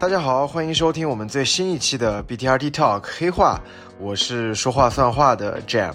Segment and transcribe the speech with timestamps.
[0.00, 3.60] 大家好，欢迎收听我们最新一期的 BTRT Talk 黑话，
[3.98, 5.92] 我是说话算话的 Jam。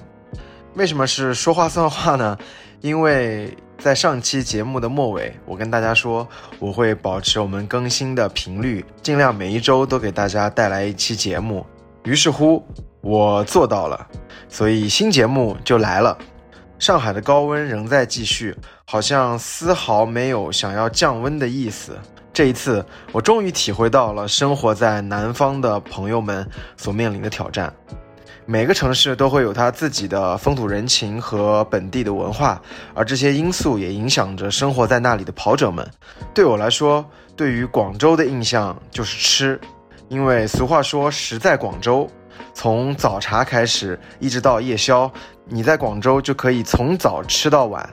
[0.73, 2.37] 为什么是说话算话呢？
[2.81, 6.27] 因为在上期节目的末尾，我跟大家说
[6.59, 11.65] 我会保持我们更新的频率，尽量每一周都给大家带来一期节目。
[12.03, 12.61] 于是乎，
[12.99, 14.05] 我做到了，
[14.49, 16.17] 所以新节目就来了。
[16.77, 21.97] 上海的高温仍在继续，好像丝毫没有想要降温的意思。
[22.33, 27.71] 这一次，我终于体会到了生活在南方的朋友们所面临的挑战。
[28.45, 32.59] 每个城市都会有它自己的风土人情和本地的文化，
[32.95, 35.87] 而这些因素也影响着生活在那里的跑者们。
[36.33, 37.05] 对我来说，
[37.35, 39.61] 对于广州的印象就是吃，
[40.09, 42.09] 因为俗话说“食在广州”。
[42.55, 45.09] 从早茶开始，一直到夜宵，
[45.45, 47.87] 你在广州就可以从早吃到晚。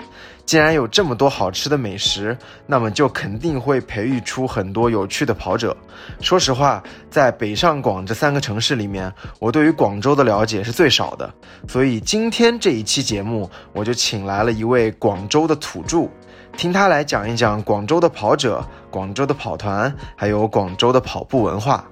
[0.51, 5.77] 既然有这么多好吃的美食，那么就肯定会培育出很多有趣的跑者。
[6.21, 11.33] 说实话，在北上广这三个城市里面，我对于广州的了解是最少的。
[11.69, 16.09] 所以今天这一期节目，我就请来了一位广州的土著，
[16.57, 21.85] 听他来讲一讲广州的跑者、广州的跑团，还有广州的跑步文化。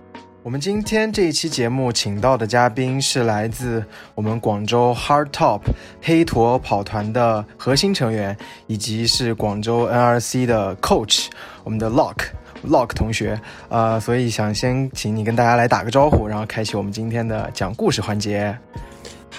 [0.48, 5.60] 我们今天这一期节目请到的嘉宾是来自我们广州 Hard Top
[6.00, 8.34] 黑驼跑团的核心成员，
[8.66, 11.26] 以及是广州 NRC 的 Coach，
[11.64, 12.28] 我们的 Lock
[12.66, 13.38] Lock 同学。
[13.68, 18.56] 呃，所以想先请你跟大家来打个招呼，然后开启我们今天的讲故事环节。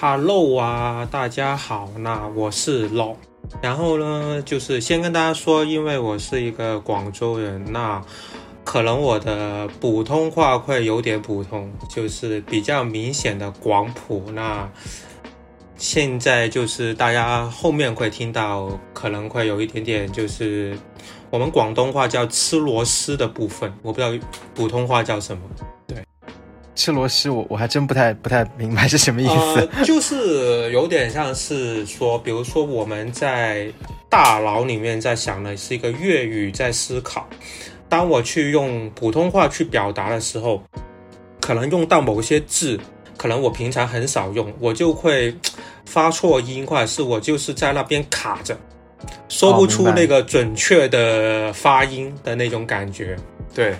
[0.00, 3.16] Hello 啊，大家好，那我是 Lock。
[3.60, 8.00] 然后呢，就是先跟大家说，因为我是一个广州人，那。
[8.64, 14.22] 可能我的普通话会有点普通，就是比较明显的广普。
[14.32, 14.70] 那
[15.76, 20.78] 现在就是大家后面会听到，可能会有一点点，就是
[21.30, 25.42] 我们广东话叫吃螺丝的部分，我不知道普通话叫什么。
[25.86, 25.96] 对，
[26.76, 29.68] 吃螺丝，我我还真不太不太明白是什么意思。
[29.84, 33.72] 就是有点像是说，比如说我们在
[34.08, 37.26] 大脑里面在想的是一个粤语在思考。
[37.90, 40.62] 当我去用普通话去表达的时候，
[41.40, 42.78] 可能用到某些字，
[43.16, 45.36] 可能我平常很少用，我就会
[45.84, 48.56] 发错音，或者是我就是在那边卡着，
[49.28, 53.16] 说不出那个准确的发音的那种感觉。
[53.52, 53.74] 对，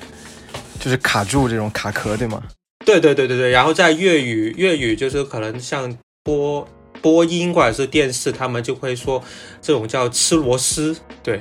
[0.81, 2.43] 就是卡住这种卡壳，对吗？
[2.85, 3.51] 对对对对对。
[3.51, 6.67] 然后在粤语，粤语就是可能像播
[7.01, 9.23] 播音或者是电视，他们就会说
[9.63, 10.97] 这种叫吃螺丝。
[11.23, 11.41] 对。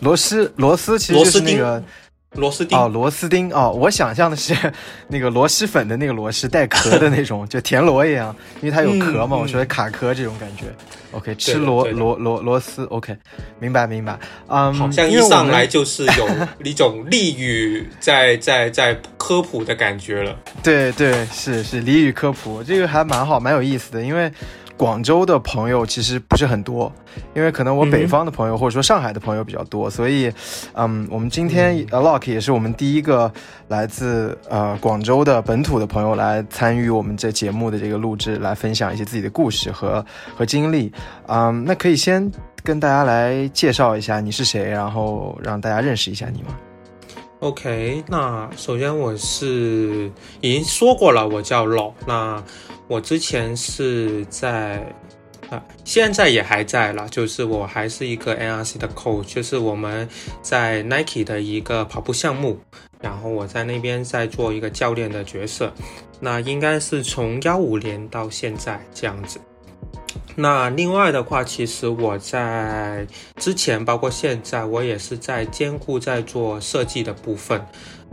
[0.00, 1.82] 螺丝螺丝其实就是那个
[2.34, 4.54] 螺丝钉哦，螺丝钉哦，我想象的是
[5.08, 10.66] 那个螺蛳粉的那个螺蛳带壳的那种， 就田螺一样，因为它有壳嘛，我说卡壳这种感觉。
[11.12, 13.16] OK，吃螺螺螺螺丝，OK，
[13.58, 14.16] 明白明白。
[14.46, 16.28] 嗯，好像一上来就是有
[16.62, 20.36] 一种俚语在在在科普的感觉了。
[20.62, 24.32] 对对，是是俚语科普，这个还蛮好，蛮有意思的，因为。
[24.80, 26.90] 广州的朋友其实不是很多，
[27.34, 30.32] 因为可能我北方的朋友或者说上海的朋友比较多，所以，
[30.72, 33.30] 嗯，我们今天 Lock 也是我们第一个
[33.68, 40.02] 来自呃广州的本土的朋友来参与我们这节目的这个录制，来分享一些自己的故事和
[40.34, 40.90] 和经历。
[41.26, 42.32] 嗯，那可以先
[42.64, 46.56] 跟大家来介绍一下你是谁，然后让大家认识一下你吗
[47.40, 50.10] ？OK，那首先我是
[50.40, 52.42] 已经说过了，我叫老那。
[52.90, 54.84] 我之前是在
[55.48, 60.08] 啊，现在也还在了，就是我还是一个 NRC 的 coach，就是我们
[60.42, 62.58] 在 Nike 的一个跑步项目，
[63.00, 65.72] 然后我在那边在做一个教练的角色，
[66.18, 69.40] 那应该是从幺五年到现在这样子。
[70.34, 73.06] 那另外的话，其实我在
[73.36, 77.64] 之前，包括现在，我也是在兼顾在做设计的部分。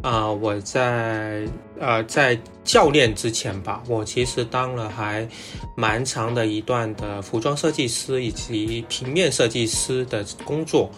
[0.03, 1.45] 啊，我在
[1.79, 5.27] 呃在教练之前吧，我其实当了还
[5.75, 10.89] 蛮长的一段的服装设计师以及平面设计师的工作。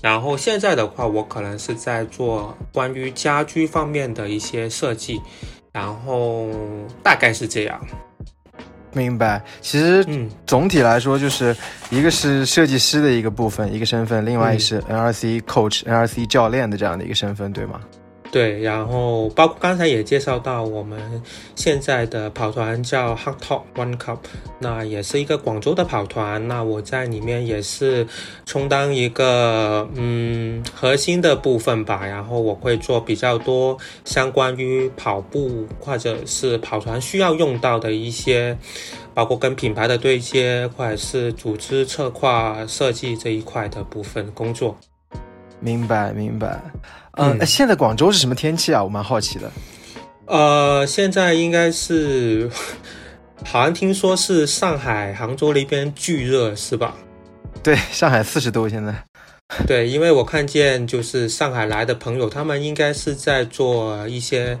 [0.00, 5.20] 然后现在的话，我可能是在做关于家居方面的一些设计。
[5.70, 6.48] 然后
[7.02, 7.80] 大概是这样。
[8.92, 10.04] 明白，其实
[10.46, 11.54] 总体来说，就是
[11.90, 17.80] 一个是设计师的一个部分，一个身份，另外是 NRC coach、NRC 教练的这样的一个身份，对吗？
[18.30, 21.22] 对，然后包括刚才也介绍到，我们
[21.54, 24.18] 现在的跑团叫 Hot Top One Cup，
[24.58, 26.46] 那也是一个广州的跑团。
[26.46, 28.06] 那我在里面也是
[28.44, 32.04] 充当一个嗯核心的部分吧。
[32.04, 38.58] 然后我会做比较多相关于跑步或者是跑团需要用到的一些，
[39.14, 44.76] 包括跟品牌的对接或者是组织策划设计这一块的部分工作。
[45.60, 46.60] 明白，明白。
[47.18, 48.82] 嗯，现在广州是什么天气啊？
[48.82, 49.50] 我蛮好奇的。
[50.26, 52.48] 呃，现在应该是，
[53.44, 56.94] 好像听说是上海、杭州那边巨热，是吧？
[57.62, 58.94] 对，上海四十度现在。
[59.66, 64.56] 对，因为我看见就是上海来的朋友，他们应该是在做一些，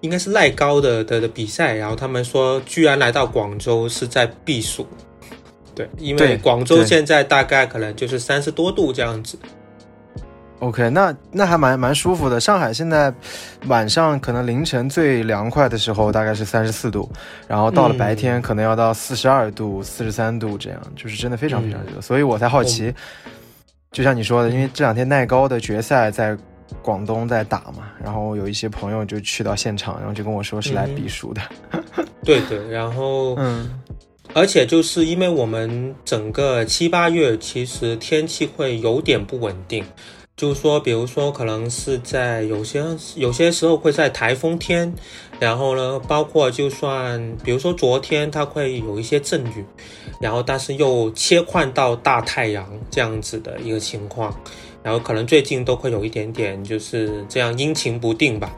[0.00, 4.86] 应该是耐高的的的比赛，然后他们说居然来到广州是在避暑。
[5.74, 9.38] 对，因为广州现在大概可能就是三十多度这样子。
[10.60, 12.40] OK，那那还蛮蛮舒服的。
[12.40, 13.12] 上海现在
[13.66, 17.10] 晚上可能凌晨最凉快的时候大概是三十四度，
[17.46, 22.00] 然后到了白天可能要到四十二度、四十三度这样，就是真的非常非常热。
[22.00, 22.92] 所以我才好奇，
[23.92, 26.36] 就像你说的，因为这两天耐高的决赛在
[26.80, 31.42] 广东在打嘛，然后有一些朋友就去到现场，然后就跟我说是来避暑的。
[32.24, 33.70] 对对，然后嗯
[34.32, 39.84] 而且就是因为我们整个七八月其实天气会有点不稳定，
[40.36, 42.84] 就是说，比如说可能是在有些
[43.14, 44.92] 有些时候会在台风天，
[45.40, 49.64] 然后呢，包括就算比如说昨天它会有一些阵雨，
[50.20, 54.38] 然后但是又切换到大太阳这样子的一个情况，
[54.82, 58.54] 然后可能最近都会有一点点就是这样阴晴不定吧。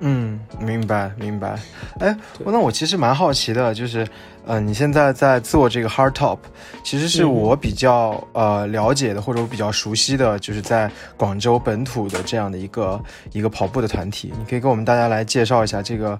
[0.00, 1.58] 嗯，明白明白。
[2.00, 4.06] 哎，那我其实蛮好奇的，就是，
[4.46, 6.38] 呃，你现在在做这个 hard top，
[6.84, 13.00] 其实是嗯我比较、呃了解的，或者我比较熟悉的，就是在广州本土的这样的一个
[13.32, 14.32] 一个跑步的团体。
[14.38, 16.18] 你可以给我们大家来介绍一下这个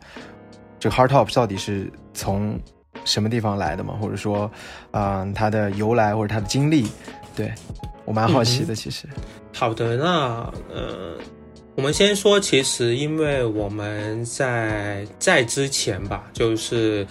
[0.80, 2.58] 这个 hard top 到底是从
[3.04, 3.94] 什么地方来的吗？
[4.00, 4.50] 或者说，
[4.90, 6.88] 嗯、它的由来或者它的经历？
[7.36, 7.52] 对
[8.04, 9.06] 我蛮好奇的，其实。
[9.54, 11.16] 好的，那呃，
[11.78, 17.06] 我们先说，其实因为我们在在之前吧，就是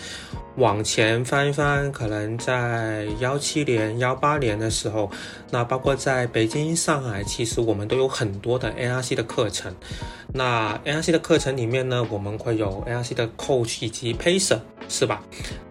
[0.57, 5.09] 往前翻一翻，可能在幺七年、幺八年的时候，
[5.51, 9.73] 那包括在北京、上海，其实我们都有很多的 ARC 的课程。
[10.33, 14.59] 那 ARC 的课程里面呢，我们会有 ARC 的 coach 以及 pacer，
[14.89, 15.23] 是吧？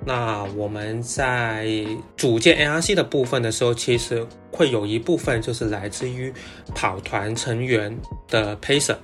[0.05, 1.85] 那我们在
[2.17, 6.33] 组建 ARC 的部分的时候，其实会有一部分就是来自于
[6.77, 7.95] 跑团成员
[8.29, 8.97] 的 pacer。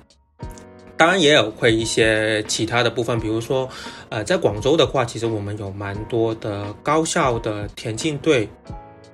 [0.95, 3.67] 当然也有会一些其他的部分，比如说，
[4.09, 8.47] 呃，在广州的话，其实我们有蛮多的高校的田径队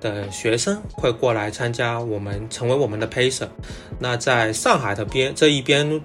[0.01, 3.47] 的学生会过来参加我们，成为我们的 pacer。
[3.97, 6.01] 那在上海的边这一边，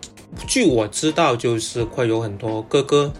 [0.47, 3.12] 据我知道，就是会有很多哥哥，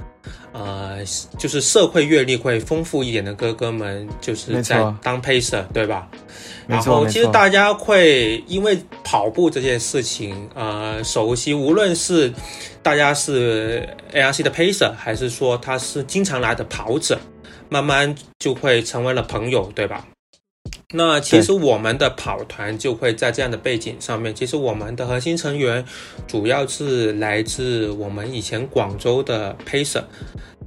[0.55, 1.05] 呃，
[1.37, 6.09] 就是社会阅历会丰富一点的哥哥们，就是在当 pacer，对吧？
[6.69, 7.27] 没然后其实。
[7.27, 12.33] 大家会因为跑步这件事情，呃，熟悉，无论是
[12.85, 17.19] 大家是 ARC 的 pacer，还是说他是经常来的跑者，
[17.69, 20.07] 慢慢就会成为了朋友，对吧？
[20.91, 25.85] 那其实我们的跑团就会在这样的背景上面，其实我们的核心成员
[26.27, 30.05] 主要是来自我们以前广州的 pacer，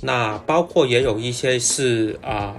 [0.02, 2.56] 那包括也有一些是啊。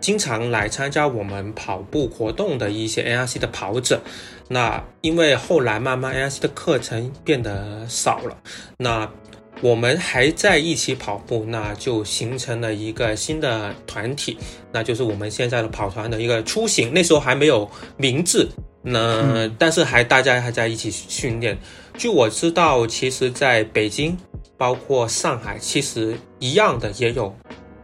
[0.00, 4.00] 经常来参加我们跑步活动的一些 ARC 的跑者，
[4.48, 8.34] 那因为后来慢慢 ARC 的课程变得少了，
[8.78, 9.06] 那
[9.60, 14.38] 我们还在一起跑步，那就形成了一个新的团体，
[14.72, 16.92] 那就是我们现在的跑团的一个雏形。
[16.94, 18.48] 那时候还没有名字，
[18.82, 21.58] 那、嗯但是还大家还在一起训练。
[21.98, 24.16] 据我知道，其实在北京，
[24.56, 27.34] 包括上海，其实一样的也有。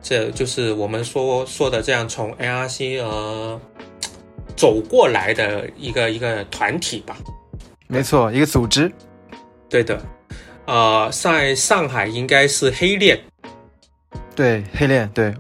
[0.03, 3.61] 这就是我们说说的这样从 ARC 呃
[4.57, 7.17] 走过来的一个一个团体吧。
[7.89, 8.91] 没错，一个组织。
[9.69, 10.01] 对的，
[10.67, 13.19] 呃，在上海应该是黑链，
[14.35, 15.33] 对，黑链，对，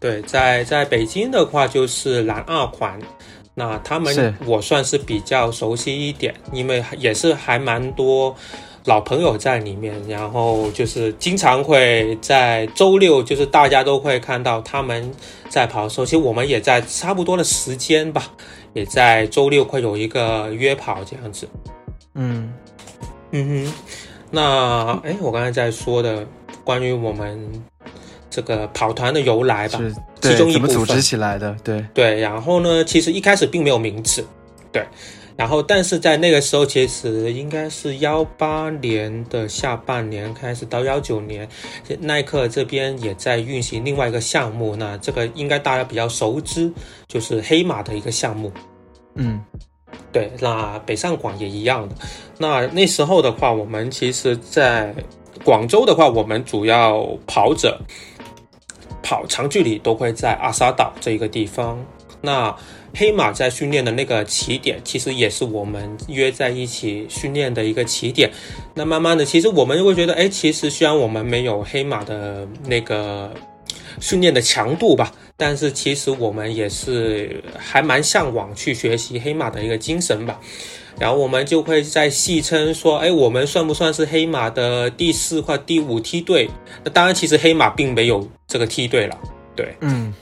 [0.00, 2.98] 对，在在北京的话就是蓝二环。
[3.54, 8.34] 那他们我算是比较熟悉一点，因为也是还蛮多
[8.86, 15.12] 老朋友在里面，然后就是经常会在周六，就是大家都会看到他们
[15.50, 18.24] 在跑的时候，其实我们也在差不多的时间吧，
[18.72, 21.46] 也在周六会有一个约跑这样子。
[22.14, 22.50] 嗯，
[23.32, 23.72] 嗯哼，
[24.32, 26.26] 那哎，我刚才在说的
[26.64, 27.38] 关于我们
[28.30, 31.54] 这个跑团的由来吧，是，其，中一部分怎么组织起来的？
[31.62, 34.24] 对，对，然后呢，其实一开始并没有名字，
[34.72, 34.86] 对，
[35.36, 41.46] 然后但是在那个时候，其实应该是幺八年的下半年开始到幺九年，
[42.00, 46.72] 耐克这边也在运行另外一个项目，那这个应该大家比较熟知，
[47.06, 48.50] 就是黑马的一个项目。
[49.16, 49.38] 嗯，
[50.12, 51.94] 对，那北上广也一样的。
[52.38, 54.94] 那那时候的话，我们其实在
[55.44, 57.80] 广州的话，我们主要跑者
[59.02, 61.78] 跑长距离都会在阿沙岛这一个地方
[62.20, 62.54] 那
[62.94, 68.30] 黑马在训练的那个起点，其实也是我们约在一起训练的一个起点。
[68.74, 73.32] 那慢慢的，其实我们会觉得，哎，其实虽然我们没有黑马的那个
[73.98, 75.10] 训练的强度吧，
[75.42, 80.38] 但是其实我们也是还蛮向往去学习黑马的一个精神吧。
[81.00, 86.48] 然后我们就会在戏称说，哎，我们算不算是黑马的第四或第五梯队？
[86.84, 89.18] 那当然，其实黑马并没有这个梯队了。
[89.56, 90.14] 对，嗯，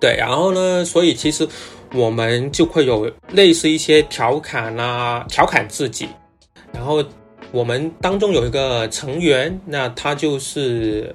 [0.00, 0.16] 对。
[0.16, 1.46] 然后呢，所以其实
[1.92, 6.08] 我们就会有类似一些调侃啊，调侃自己。
[6.72, 7.04] 然后
[7.52, 11.14] 我们当中有一个成员，那他就是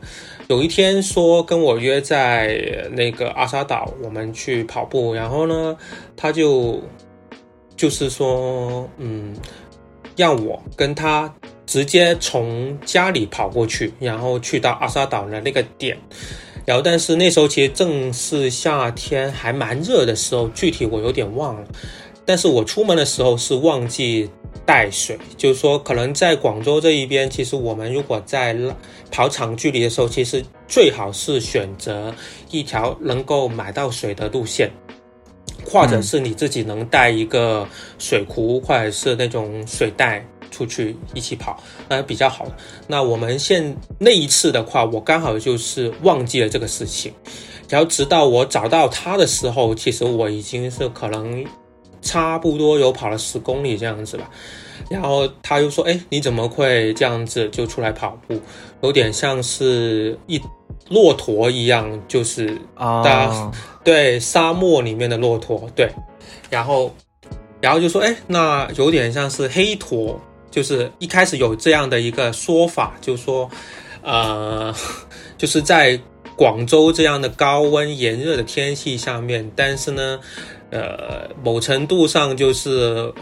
[0.50, 5.14] 有一天说跟我约在那个阿沙岛，我们去跑步。
[5.14, 5.78] 然后呢，
[6.16, 6.82] 他就。
[7.78, 9.34] 就是说，嗯，
[10.18, 11.34] 让我跟他
[11.66, 15.98] 直接从家里跑过去，然后去到阿沙岛的那个点。
[16.66, 21.66] 然后，但是那时候其实正是夏天，还蛮热的时候，具体我有点忘了。
[22.26, 24.30] 但是我出门的时候是忘记
[24.66, 28.54] 带水，就是说，可能在广州这一边，其实我们如果在
[29.12, 32.14] 跑长距离的时候，其实最好是选择
[32.52, 34.70] 一条能够买到水的路线。
[35.66, 37.68] 或者是你自己能带一个
[38.00, 42.48] 水壶，或者是那种水袋出去一起跑，那比较好。
[42.88, 47.14] 那我们现那一次的话，我刚好就是忘记了这个事情，
[47.68, 51.46] 然后直到我找到他的时候，其实我已经是可能
[52.02, 54.28] 差不多有跑了十公里这样子吧。
[54.90, 58.40] 然后他又说：“哎，你怎么会这样子就出来跑步？
[58.82, 60.40] 有点像是一。”
[60.90, 63.52] 骆驼一样，就是啊，
[63.84, 65.88] 对，沙漠里面的骆驼，对，
[66.50, 66.92] 然后，
[67.62, 70.20] 然后就说，哎，那有点像是黑驼，
[70.50, 73.48] 就是一开始有这样的一个说法，就说，
[74.02, 74.74] 呃，
[75.38, 76.00] 就是在
[76.36, 80.20] 广州这样的高温炎热的天气下面，但是呢，
[80.72, 83.14] 呃，某程度上就是。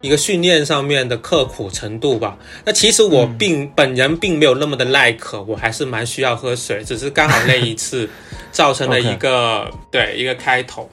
[0.00, 2.38] 一个训练上面的刻苦程度吧。
[2.64, 8.08] 那其实我并本人并没有那么的耐渴，我还是蛮需要喝水，只是刚好那一次
[8.52, 10.88] 造成了 一个对一个开头。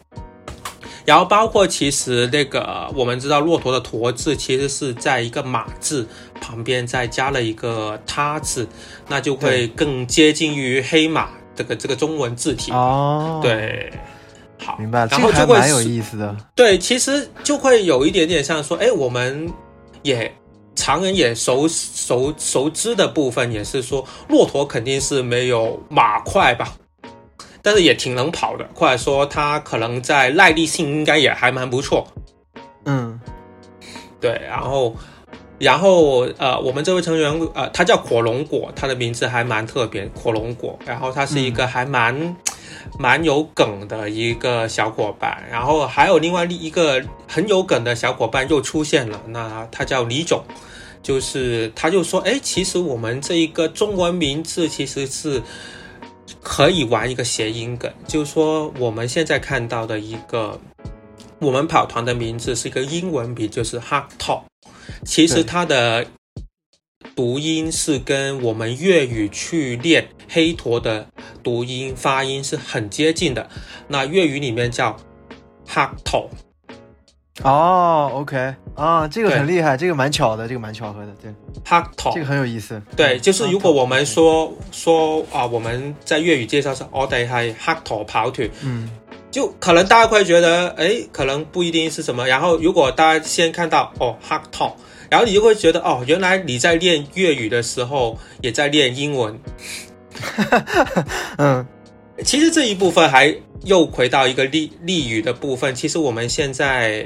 [1.05, 6.07] 然后包括其实那个我们知道骆驼的驼字其实是在一个马字
[6.41, 8.67] 旁边再加了一个他字，
[9.07, 13.39] 那就会更接近于黑马这个这个中文字体哦。
[13.43, 13.93] 对。
[14.65, 15.05] 好，明白。
[15.05, 16.35] 然后就会蛮有意思的。
[16.55, 19.47] 对，其实就会有一点点像说，哎，我们
[20.01, 20.33] 也
[20.73, 26.73] 常人也熟熟熟知的部分，也是说，骆驼肯定是没有马快吧，
[27.61, 32.07] 但是也挺能跑的，或者说它可能在耐力性应该也还蛮不错。
[32.85, 33.19] 嗯，
[34.19, 34.41] 对。
[34.49, 34.95] 然后，
[35.59, 40.79] 然后呃，我们这位成员呃，他叫火龙果，他的名字还蛮特别，火龙果。
[40.87, 42.35] 然后他是一个还蛮。
[42.97, 50.43] 蛮有梗的一个小伙伴，然后还有另外一个很有梗的小伙伴又出现了，那他叫李总，
[51.03, 55.41] 就是他就说，哎，其实我们这一个中文名字其实是
[56.41, 60.59] 可以玩一个谐音梗，就是说我们现在看到的一个
[61.39, 64.41] 我们跑团的名字是一个英文名，就是 Hard Top，
[65.05, 66.05] 其实它的。
[67.15, 71.07] 读音是跟我们粤语去练黑驼的
[71.41, 73.49] 读音发音是很接近的。
[73.87, 74.97] 那粤语里面叫
[75.65, 76.29] 黑驼。
[77.43, 81.33] 哦，OK，啊，这个很厉害，这个蛮巧的，这个蛮巧合的，对，
[81.65, 82.81] 黑驼，这个很有意思。
[82.95, 88.89] 对，就是如果我们说说啊，我们在粤语介绍是我哋系黑驼跑腿，嗯，
[89.31, 92.25] 就可能大家会觉得，哎，可能不一定是什么。
[92.25, 94.75] 然后如果大家先看到哦，黑驼。
[95.15, 99.39] 然后你就会觉得哦，原来你在练粤语的时候也在练英文。
[101.39, 101.65] 嗯，
[102.25, 105.73] 其实这一部分还又回到一个例例语的部分。
[105.73, 107.05] 其实我们现在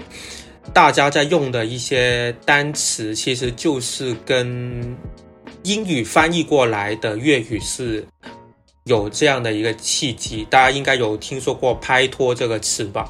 [0.73, 4.97] 大家在用的一些单词，其实就是跟
[5.61, 8.03] 英语翻译过来的粤语是
[8.85, 10.47] 有这样的一个契机。
[10.49, 13.07] 大家应该有听说过“拍拖”这个词吧？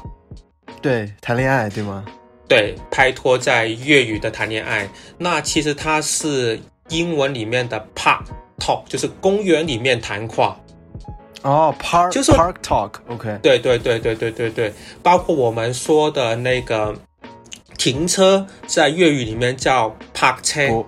[0.82, 2.04] 对，谈恋爱对吗？
[2.50, 8.22] 对，拍拖在粤语的谈恋爱，那其实它是英文里面的 park
[8.58, 10.58] talk，就是公园里面谈话。
[11.42, 13.38] 哦，park 就是 park talk，OK。
[13.40, 16.92] 对对对对对对对，包括我们说的那个
[17.78, 20.84] 停车，在粤语里面叫 park 车，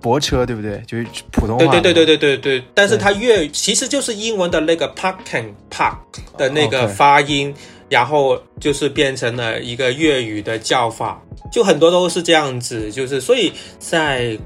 [0.00, 0.82] 泊车对不对？
[0.86, 1.66] 就是普通话。
[1.66, 5.98] 对对对对对对对，但是它粤语其实就是英文的那个 parking park
[6.38, 7.54] 的那个发音。
[7.90, 11.20] 然后就是变成了一个粤语的叫法，
[11.52, 14.38] 就很多都是这样子，就是所以在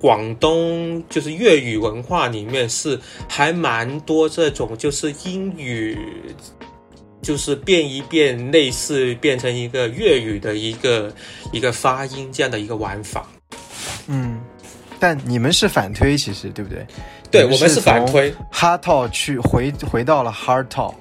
[0.00, 5.98] 广东就是粤语文化里面是还蛮多这种就是英语
[7.20, 11.12] 就是变一变，类似变成一个粤语的一个
[11.52, 13.28] 一个发音这样的一个玩法。
[14.06, 14.40] 嗯，
[15.00, 16.86] 但你们是反推，其实对不对？
[17.30, 20.94] 对我们是反推，hard talk 去回回到了 hard talk。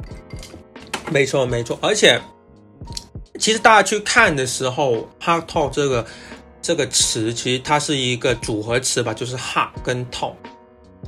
[1.11, 2.19] 没错，没错，而且
[3.39, 6.05] 其实大家去看的时候，hard talk 这个
[6.61, 10.33] 这个词，其实它是一个组合词吧，就是 hard 跟 talk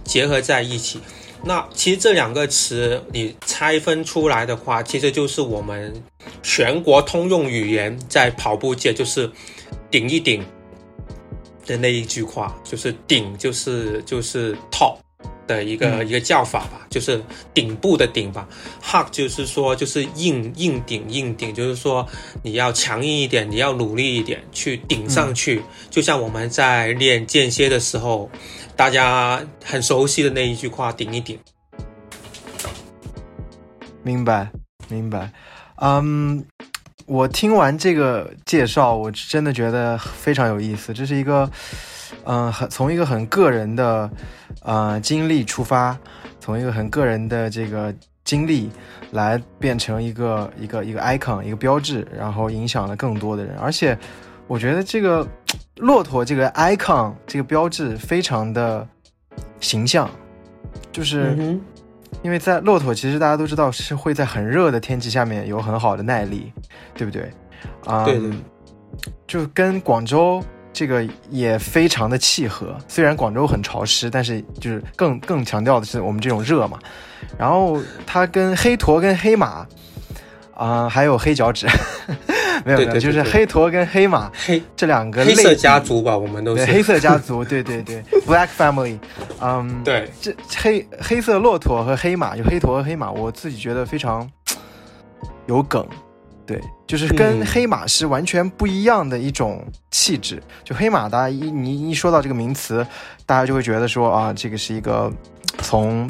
[0.03, 0.99] 结合在一起。
[1.43, 5.93] 那其实这两个词你拆分出来的话，其实就是我们
[6.41, 9.29] 全国通用语言，在跑步界就是
[9.91, 10.43] 顶一顶
[11.65, 14.97] 的那一句话，就是顶就是就是 top
[15.49, 17.21] 的一个一个叫法吧，就是
[17.53, 18.47] 顶部的顶吧。
[18.81, 22.07] hug 就是说就是硬硬顶硬顶，就是说
[22.43, 28.29] 你要强硬一点，你要努力一点去顶上去，就像我们在练间歇的时候。
[28.75, 31.37] 大家很熟悉的那一句话，顶一顶。
[34.03, 34.49] 明白，
[34.87, 35.29] 明白。
[35.81, 36.45] 嗯，
[37.05, 40.93] 我听完这个介绍，我真的觉得非常有意思。
[40.93, 41.51] 这是一个，
[42.23, 44.09] 嗯，很从一个很个人的，
[44.63, 45.97] 呃，经历出发，
[46.39, 48.69] 从一个很个人的这个经历
[49.11, 53.57] 来变成一个一个一个 icon，一个标志，然后影响了更多的人。
[53.57, 53.97] 而且，
[54.47, 55.27] 我觉得这个。
[55.79, 58.85] 骆驼这个 icon 这个标志非常的
[59.61, 60.11] 形象，
[60.91, 61.57] 就是
[62.21, 66.51] 因为在骆驼，其实大家都知道是会在很热的天气下面有很好的耐力，
[66.93, 67.31] 对不对？
[67.85, 68.19] 啊，对
[69.25, 70.43] 就跟广州
[70.79, 72.77] 这个也非常的契合。
[72.87, 76.79] 虽然广州很潮湿，但是就是更更强调的是我们这种热嘛。
[77.37, 79.67] 然后它跟黑驼跟黑马
[80.55, 81.67] 啊，还有黑脚趾。
[82.63, 86.65] 没有没有，就是黑驼跟黑马黑这两个黑色家族吧，我们都是。
[86.65, 88.97] 黑色家族，对对对， Black Family，
[89.41, 94.29] 嗯，对，这黑黑色骆驼和黑马，有黑驼和黑马，我自己觉得非常
[95.45, 95.85] 有梗，
[96.49, 100.41] 对，就是跟黑马是完全不一样的一种气质。
[100.63, 102.83] 就黑马，大家一你一说到这个名词，
[103.23, 105.13] 大家就会觉得说啊，这个是一个
[105.59, 106.09] 从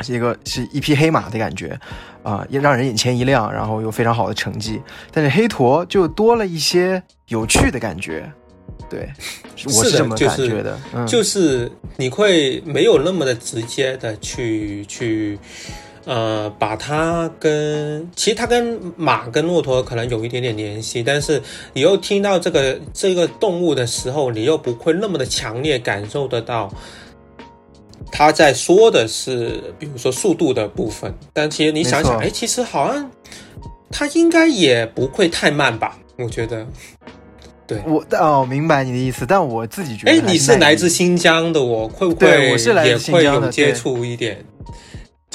[0.00, 1.78] 是一个是一匹黑马的感觉。
[2.22, 4.82] 啊，也让人眼前一亮，然后有非常好的成绩。
[5.12, 8.28] 但是黑驼就多了一些有趣的感觉，
[8.90, 9.08] 对，
[9.66, 10.76] 我是这么感觉的。
[11.06, 15.38] 就是你会没有那么的直接的去去，
[16.06, 21.42] 呃，把它跟其实它跟马跟骆驼可能有一点点联系，但是
[21.74, 26.72] 你又听到这个这个动物的时候，你又不会那么的强烈感受得到。
[28.12, 33.10] 他在说的是，比如说速度的部分，但其实你想想，哎，其实好像
[33.90, 35.98] 他应该也不会太慢吧？
[36.16, 36.64] 我觉得，
[37.66, 44.42] 对我哦，明白你的意思，但我自己觉得，哎，你是来自新疆的，我会不会我是来自新疆的，接触一点，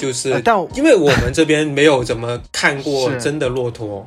[0.02, 4.04] 就是但因为我们这边没有怎么看过 真的骆驼，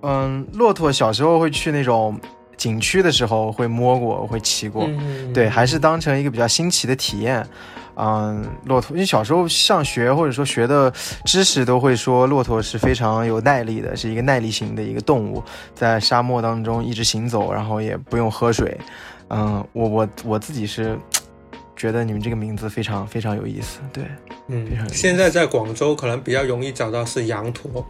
[0.00, 2.18] 嗯，骆驼小时候会去那种
[2.56, 4.88] 景区的时候会摸过，会骑过，
[5.34, 7.46] 对，还是当成一个比较新奇的体验。
[7.98, 10.90] 嗯，骆驼，因为小时候上学或者说学的
[11.24, 15.42] 知识都会说，骆驼是非常有耐力的，是一个耐力型的一个动物，
[15.74, 18.78] 在沙漠当中一直行走，然后也不用喝水。
[19.28, 20.98] 嗯，我我我自己是
[21.76, 24.04] 觉得你们这个名字非常非常有意思，对，
[24.48, 27.84] 嗯，现在在广州可能比较容易找到是羊驼。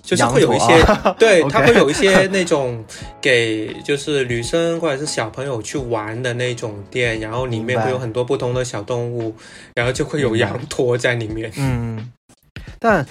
[0.00, 0.82] 就是会有一些，
[1.20, 2.82] 对，它会有一些那种
[3.20, 9.36] 给就是女生或者是小朋友去玩的那种店，然后里面会有很多不同的小动物，
[9.74, 11.52] 然后就会有羊驼在里面。
[11.58, 12.10] 嗯，
[12.78, 13.06] 但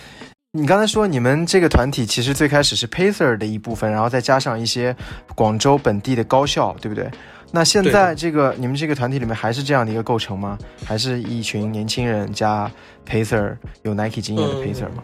[0.54, 4.96] 你刚才说你们这个团体其实最开始是 Pacer 的一部分，然后再加上一些
[5.36, 7.08] 广州本地的高校，对不对？
[7.52, 10.58] 那现在这个你们这个团体里面还是这样的一个构成吗？
[10.86, 12.70] 还是一群年轻人加
[13.08, 15.04] Pacer 有 Nike 经验的 Pacer 吗？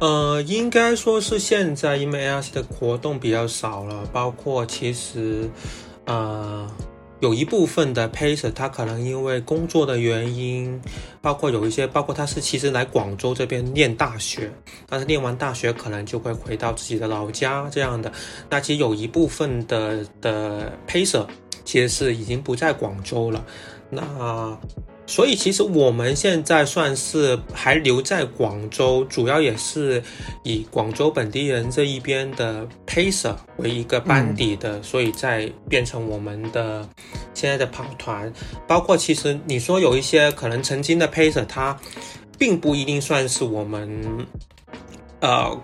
[0.00, 5.48] 呃，应该说是现在，因为 ARC 的活动比较少了，包括其实，
[6.06, 6.68] 呃，
[7.20, 10.80] 有一部分的 Pacer 他可能因为工作的原因，
[11.20, 14.52] 包括有一些，包括他是其实来广州这边念大学，
[14.88, 18.12] 但是念完大学可能就会回到自己的老家这样的。
[18.50, 21.26] 那其实有一部分的的 Pacer
[21.64, 23.44] 其实是已经不在广州了，
[23.90, 24.58] 那。
[25.06, 30.02] 所以其实我们现在算是还留在广州，主要也是
[30.42, 36.86] 以广州本地人这一边的 pacer 为一个班底的，所以在变成我们的
[37.34, 38.32] 现在的跑团。
[38.66, 41.78] 包括其实你说有一些可能曾经的 pacer，他
[42.36, 44.26] 并不一定算是我们
[45.20, 45.56] 呃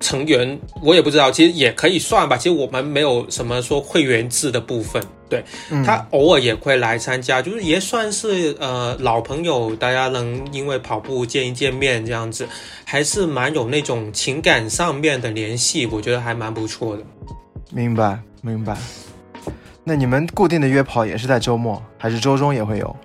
[0.00, 2.36] 成员，我也不知道，其实也可以算吧。
[2.36, 12.46] 其实我们没有什么说会员制的部分，对嗯他偶尔也会来参加，就是也算是呃老朋友，大家能因为跑步见一见面这样子，
[12.84, 17.02] 还是蛮有那种情感上面的联系，我觉得还蛮不错的。
[17.70, 18.76] 明白明白。
[19.84, 22.96] 那你们固定的约跑也是在周末，还是周中也会有？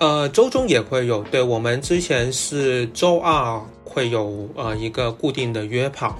[0.00, 3.58] 呃，周中也会有，对我们之前是周二
[3.98, 6.16] 会有呃一个固定的约跑，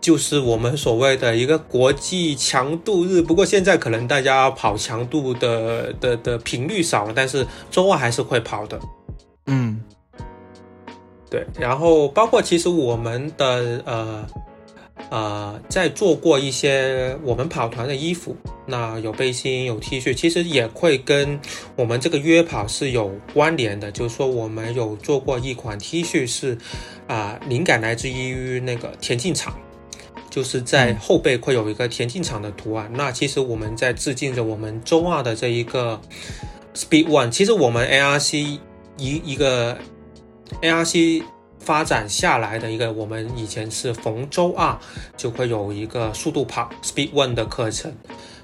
[0.00, 3.20] 就是我们所谓的一个国际强度日。
[3.20, 8.80] 不过现在可能大家跑强度的的的频率少了，但是周二还是会跑的。
[9.48, 9.82] 嗯
[11.28, 14.26] 对，然后包括其实我们的呃
[15.10, 18.36] 呃在做过一些我们跑团的衣服，
[18.66, 21.38] 那有背心有 T 恤，其实也会跟
[21.76, 23.92] 我们这个约跑是有关联的。
[23.92, 26.56] 就是说我们有做过一款 T 恤是
[27.06, 29.54] 啊、灵感来自于那个田径场。
[30.30, 36.00] 就是在后背会有一个田径场的图案，那其实我们在致敬着我们周二的这一个
[36.74, 37.30] Speed One。
[37.30, 38.58] 其实我们 ARC 一
[39.24, 39.78] 一个
[40.60, 41.22] ARC
[41.64, 44.78] 发展下来的一个，我们以前是逢周二
[45.16, 47.92] 就会有一个速度跑 Speed One 的课程。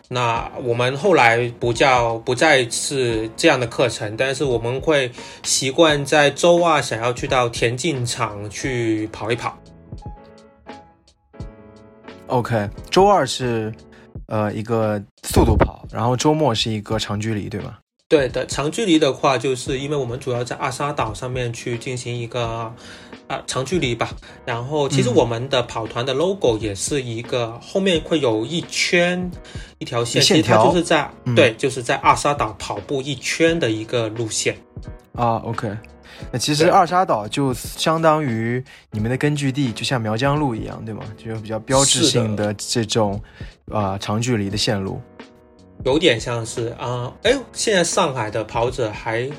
[0.08, 5.12] 那我们后来不叫不再是这样的课程，但是我们会
[5.44, 9.56] 习惯在周二想要去到田径场去跑一跑。
[12.26, 12.68] ，OK。
[12.90, 13.72] 周二是
[14.26, 17.78] 呃一个速度跑，然后周末是一个长距离，对吗？
[18.08, 22.74] 对的，长距离的话，就是因为我们主要在阿沙岛上面去进行一个
[23.30, 24.10] 啊、长距离吧。
[24.44, 29.30] 然后，其实嗯我们的跑团的 logo 也是一个后面会有一圈
[29.78, 34.56] 一条线，其实它条就是在、嗯对，就是在二沙岛跑步一圈的一个路线。
[35.14, 35.70] 啊，OK。
[36.32, 41.02] 那其实二沙岛就相当于你们的根据地，就像苗江路一样，对吗？
[41.16, 43.18] 就是比较标志性的这种
[43.70, 45.00] 啊、长距离的线路。
[45.84, 49.30] 有点像是啊，哎、现在上海的跑者还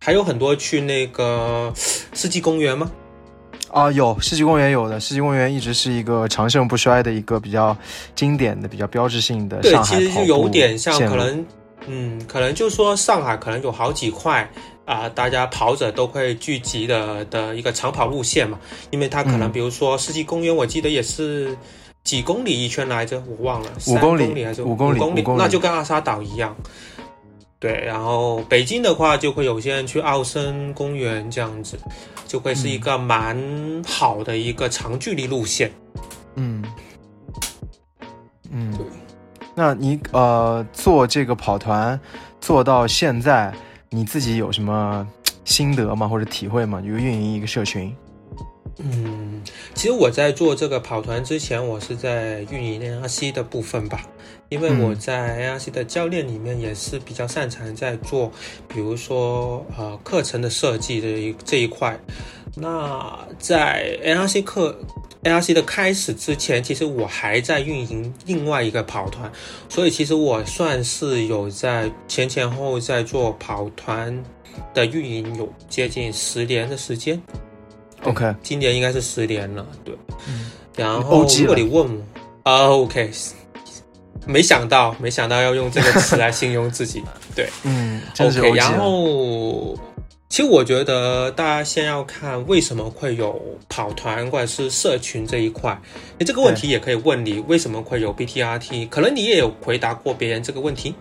[0.00, 1.72] 还有很多去那个
[2.12, 2.90] 世纪公园吗？
[3.70, 7.76] 啊，有世纪公园有的，世纪公园一直是一个长盛不衰的一个比较
[8.14, 11.46] 经典的、比较标志性的对，上海其实就有点像可能，
[11.86, 14.48] 嗯，可能就是说上海可能有好几块
[14.84, 18.58] 啊、大家跑者都会聚集的的一个长跑路线嘛，
[18.90, 21.54] 因为它可能嗯比如说世纪公园，我记得也是
[22.04, 26.56] 几公里一圈来着，我忘了，三五公里还是五公里公五公里那就跟阿沙岛一样。
[27.60, 31.76] 对，然后北京的话，就会有些人去奥森公园这样子，
[32.26, 33.36] 就会是一个蛮
[33.86, 35.70] 好的一个长距离路线。
[36.36, 36.64] 嗯
[38.50, 38.72] 嗯，
[39.54, 41.98] 那你呃做这个跑团
[42.40, 43.52] 做到现在，
[43.90, 45.06] 你自己有什么
[45.44, 46.06] 心得吗？
[46.06, 46.80] 或者体会吗？
[46.80, 47.92] 就运营一个社群。
[48.78, 49.07] 嗯，
[49.78, 54.00] 其实我在做这个跑团之前，我是在运营 ARC 的部分吧，
[54.48, 58.28] 因为嗯我在 ARC 的教练里面也是比较擅长在做，
[58.66, 61.96] 比如说呃课程的设计的一这一块。
[62.56, 64.76] 那在 ARC 课
[65.22, 69.30] ARC 的开始之前，其实我还在运营另外一个跑团，
[69.68, 74.24] 所以其实我算是有在前前后后在做跑团
[74.74, 77.22] 的运营，有接近十年的时间。
[78.02, 79.94] 对 OK，今年应该是十年了，对。
[80.28, 82.00] 嗯然后如果你问我，
[82.44, 83.10] 啊，OK，
[84.24, 87.02] 没想到，没想到要用这个词来形容自己，
[87.34, 88.52] 对嗯，OK。
[88.54, 89.76] 然后，
[90.28, 95.76] 其实我觉得大家先要看为什么会有跑团或者是社群这一块。
[96.16, 100.94] 你这个问题也可以问你为什么会有 BTRT，可能你也有回答过别人这个问题。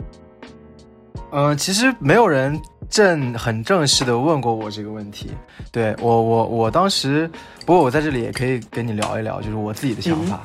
[1.31, 5.29] 呃，其实没有人正很正式的问过我这个问题。
[5.71, 7.29] 对我，我我当时，
[7.65, 10.41] 不过我在这里也可以跟你聊一聊，就是我自己的想法。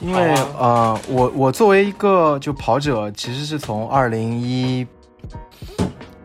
[0.00, 4.86] 因为、好呃，我我作为一个就跑者，其实是从二零一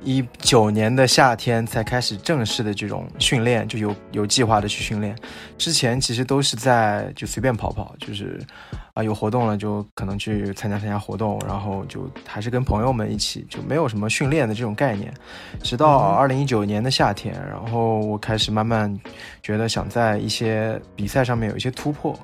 [0.04, 5.16] 一九年的夏天才开始正式的这种训练，就有有计划的去训练。
[5.58, 8.42] 之前其实都是在就随便跑跑，就是
[8.94, 15.14] 啊、有活动了就可能去参加参加活动，然后就还是跟朋友们一起，就没有什么训练的这种概念。
[15.62, 18.94] 直到嗯二零一九年的夏天，然后我开始慢慢
[19.42, 22.18] 觉得想在一些比赛上面有一些突破，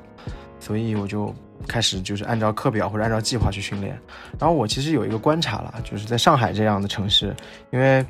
[0.59, 1.33] 所以我就
[1.67, 3.97] 开始就是按照课表或者按照计划去训练。
[4.37, 7.35] 然后我其实有一个观察啦，就是在上海这样的城市，
[7.71, 8.05] 因为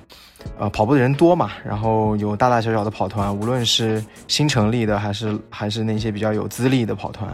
[0.58, 7.30] 呃跑步的人多嘛，然后有大大小小的跑团，无论是新成立的还是还是那些比较有资历的跑团，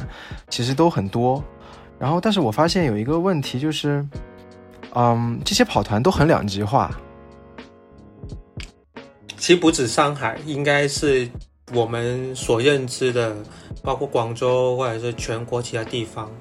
[0.49, 1.43] 其实都很多。
[1.99, 4.05] 然后，但是我发现有一个问题就是，
[4.93, 6.91] 嗯，这些跑团都很两极化。
[9.37, 11.29] 其实不止上海，应该是
[11.73, 13.35] 我们所认知的
[13.83, 16.31] 包括广州或者是全国其他地方，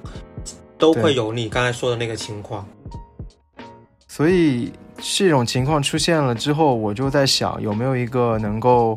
[0.78, 2.64] 都会有你刚才说的那个情况。
[4.06, 8.96] 所以这种情况出现了之后，我就在想，有没有一个能够，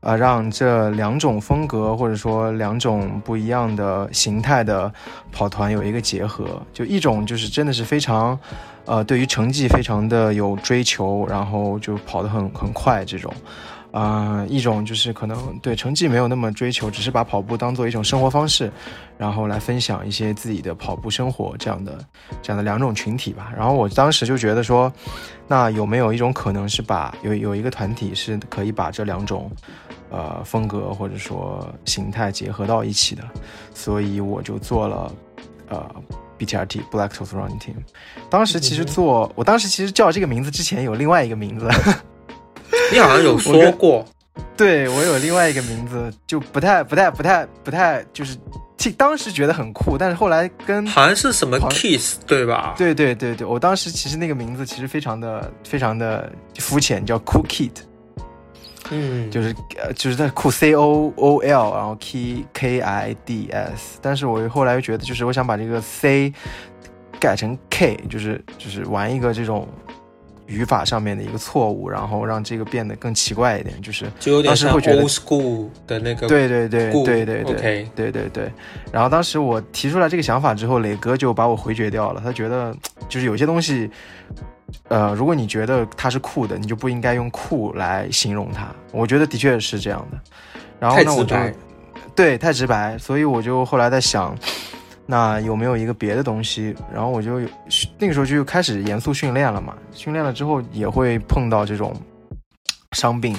[0.00, 4.92] 呃，让这两种风格或者说两种不一样的形态的
[5.30, 6.60] 跑团有一个结合？
[6.72, 8.36] 就一种就是真的是非常，
[8.84, 13.32] 呃，对于成绩非常的有追求，然后就跑得很很快这种。
[13.96, 18.70] 啊，一种就是可能对成绩没有那么追求，只是把跑步当做一种生活方式，
[19.16, 21.98] 然后来分享一些自己的跑步生活这样的
[22.42, 23.50] 这样的两种群体吧。
[23.56, 24.92] 然后我当时就觉得说，
[25.48, 29.50] 那有没有一种可能是把有有一个团体是可以把这两种
[30.10, 33.24] 呃风格或者说形态结合到一起的？
[33.72, 35.10] 所以我就做了
[35.70, 35.90] 呃
[36.38, 37.76] BTRT Black Toes Running Team。
[38.28, 41.66] 当时其实做，我当时其实叫这个名字之前有另外一个名字。
[42.92, 44.04] 你好像有说过，
[44.56, 48.36] 对我有另外一个名字，就不太、不太、不太、不太，就是
[48.96, 52.74] 当时觉得很酷，但是后来跟好像是什么 Kiss 对吧？
[52.78, 57.72] 对对对对，我当时其实那个名字其实非常的、非常的肤浅，叫 Cool Kid，
[58.90, 66.32] 嗯，就是呃，就是在酷 C O O L，然后 K K I D S，但是我后来又觉得，就是我想把这个 C
[67.18, 69.66] 改成 K，就是就是玩一个这种。
[70.46, 78.52] 语法上面的一个错误，然后让这个变得更奇怪一点，就是就有点像 old school 的那个，对对对对对对，对对对。
[78.92, 82.20] 然后当时我提出来这个想法之后，磊哥就把我回绝掉了。
[82.24, 82.74] 他觉得
[83.08, 83.90] 就是有些东西，
[84.88, 88.68] 呃，如果你觉得它是酷的，你就不应该用酷来形容它。
[88.92, 90.18] 我觉得的确是这样的。
[90.78, 91.36] 然后呢，我就
[92.14, 94.36] 对太直白，所以我就后来在想。
[95.06, 96.74] 那有没有一个别的东西？
[96.92, 97.40] 然后我就
[97.98, 99.76] 那个时候就开始严肃训练了嘛。
[99.92, 101.94] 训练了之后也会碰到这种
[102.92, 103.36] 伤病，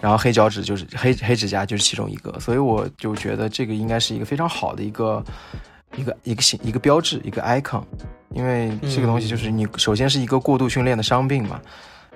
[0.00, 5.24] 然后黑脚趾就是黑黑指甲就是其中一个，所以我就觉得这个应该是一个非常好的一个
[5.96, 7.82] 一个一个形一个标志一个 icon，
[8.30, 11.60] 因为这个东西就是你首先是一个过度训练的伤病嘛。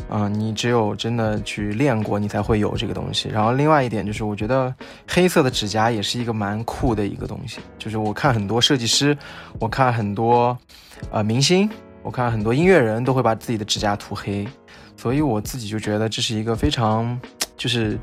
[0.09, 3.29] 啊你只有真的去练过，你才会有这个东西。
[3.29, 4.75] 然后另外一点就是，我觉得
[5.09, 7.61] 黑色的指甲也是一个蛮酷的一个东西。
[7.79, 9.17] 就是我看很多设计师，
[9.59, 10.57] 我看很多
[11.11, 11.69] 呃明星，
[12.03, 14.47] 我看很多音乐人都会把自己的指甲涂黑，
[14.97, 17.19] 所以我自己就觉得这是一个非常
[17.57, 17.99] 就是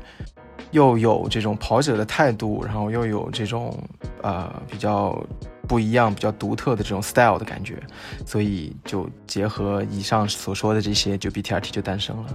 [0.70, 3.78] 又有这种跑者的态度，然后又有这种
[4.22, 5.22] 呃比较。
[5.66, 7.82] 不一样、比较独特的这种 style 的感觉，
[8.26, 12.26] 所以就结合以上所说的这些，就 BTRT 就诞生了。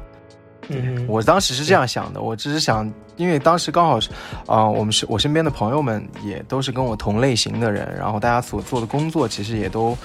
[0.70, 4.10] 嗯，我当时是这样想的，我只是想，因为当时刚好是，
[4.46, 9.98] 啊，我们是我身边的朋友们也都是跟我同类型的人，然后大家所做的工作其实也都，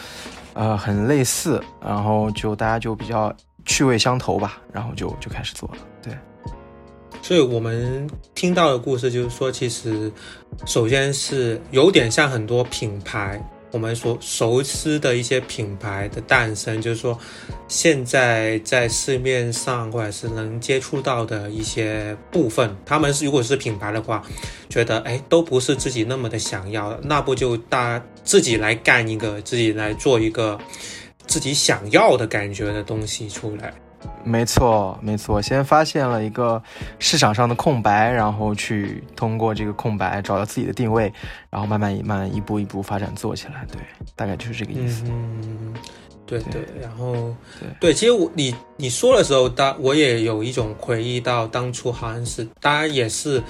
[0.54, 5.91] 呃，很类似，然后就大家就比较趣味相投吧，然后就就开始做了，对。
[7.22, 10.10] 所以我们听到的故事就是说，其实
[10.66, 17.16] 首先是有点像很多品牌，我们所熟知的一些品牌的诞生，就是说
[17.68, 24.22] 现在在市面上或者是能接触到的一些部分，他们是如果是品牌的话，
[24.68, 30.58] 觉得哎都不是自己那么的想要的，那不就大自己来干一个，自己来做一个
[31.28, 33.72] 自己想要的感觉的东西出来。
[34.24, 35.40] 没错，没错。
[35.42, 36.62] 先发现了一个
[36.98, 41.12] 市场上的空白，然后去通过这个空白找到自己的定位，
[41.50, 43.66] 然后慢慢、慢慢一步一步发展做起来。
[43.70, 43.80] 对，
[44.14, 45.04] 大概就是这个意思。
[45.06, 45.74] 嗯，
[46.26, 46.66] 对对。
[46.80, 53.42] 然后，对对，其实我你你说的时候，当我也有一种回忆到当初好像是，当然也是。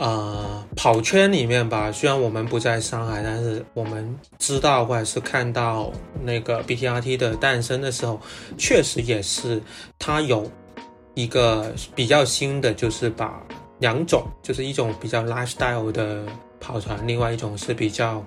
[0.00, 8.18] 呃，跑圈里面吧，虽然我们不在上海，但是我们知道或者是看到那个 BTRT 的诞生的时候，
[8.56, 9.60] 确实也是
[9.98, 10.50] 它有
[11.12, 13.42] 一个比较新的，就是把
[13.78, 16.24] 两种，就是一种比较 lifestyle 的
[16.58, 18.24] 跑团，另外一种是比较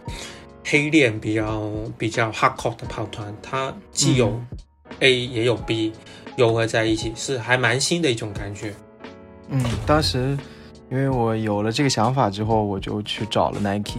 [0.63, 4.39] 黑练、比较比较 hardcore 的跑团，它既有
[4.99, 5.91] A 也有 B
[6.38, 8.71] 融合在一起，是还蛮新的一种感觉。
[9.47, 10.38] 嗯，当时。
[10.93, 13.97] 因为我有了这个想法之后，我就去找了 Nike，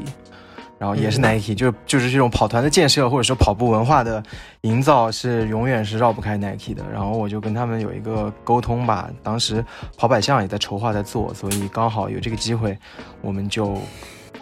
[0.78, 4.22] 然后也是 Nike，就就是这种跑团的建设或者说跑步文化的
[4.60, 6.84] 营造是永远是绕不开 Nike 的。
[6.92, 9.64] 然后我就跟他们有一个沟通吧，当时
[9.96, 12.78] 跑百象也在筹划在做，所以刚好有这个机会，
[13.20, 13.76] 我们就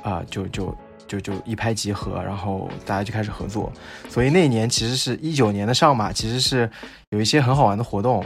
[0.03, 0.77] 啊就就
[1.09, 3.73] 就就一拍即合，然后大家就开始合作。
[4.11, 6.71] 所以那年其实是一九年的上马，其实是
[7.09, 8.23] 有一些很好玩的活动，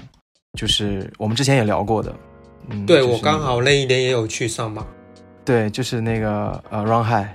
[0.58, 2.12] 就是我们之前也聊过的。
[2.86, 4.86] 对我刚好那一年也有去上马，
[5.44, 7.28] 对，就是那个呃，Run High，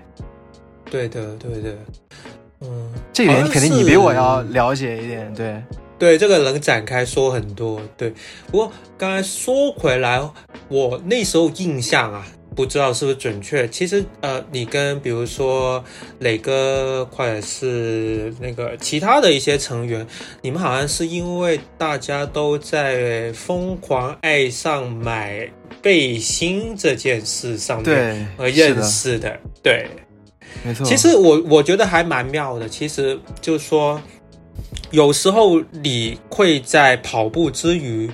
[0.89, 1.77] 对的，对的，
[2.61, 5.63] 嗯，这一点肯定你比我要了解一点，对，
[5.97, 8.13] 对，这个能展开说很多，对。
[8.51, 10.21] 不过刚才说回来，
[10.67, 13.67] 我那时候印象啊，不知道是不是准确。
[13.69, 15.83] 其实呃，你跟比如说
[16.19, 20.05] 磊哥或者是那个其他的一些成员，
[20.41, 25.49] 你们好像是因为大家都在疯狂爱上买
[25.81, 29.39] 背心这件事上面而认识的。
[29.63, 29.87] 对，
[30.63, 30.85] 没错。
[30.85, 32.67] 其实我我觉得还蛮妙的。
[32.67, 34.01] 其实就是说，
[34.91, 38.09] 有时候你会在跑步之余。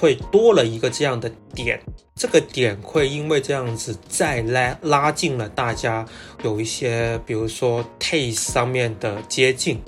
[0.00, 1.78] 会多了一个这样的点，
[2.14, 6.04] 这个点会因为这样子再拉拉近了大家
[6.42, 9.78] 有一些，比如说 taste 上面的接近。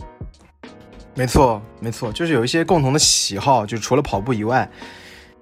[1.15, 4.71] 没错，没错，就是有一些共同的喜好，就除了跑步以外，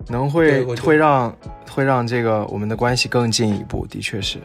[0.07, 1.37] 能会会让
[1.69, 4.39] 会让这个我们的关系更进一步，的确是。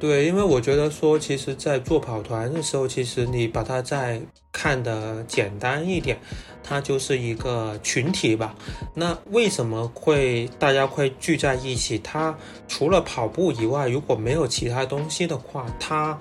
[0.00, 4.18] 对，因为我觉得说，其实，在做跑团的时候，其实你把它再
[4.50, 6.18] 看的简单一点，
[6.64, 8.54] 它就是一个群体吧。
[8.94, 11.98] 那为什么会大家会聚在一起？
[11.98, 12.34] 它
[12.66, 16.18] 除了跑步以外，如果没有其他东西的话，它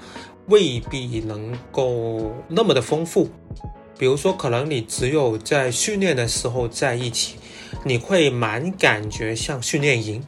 [0.47, 3.29] 未必能够那么的丰富。
[3.97, 7.37] 比如说，可能你只有在训练的时候在一起，
[7.85, 10.21] 你会蛮感觉像训练营。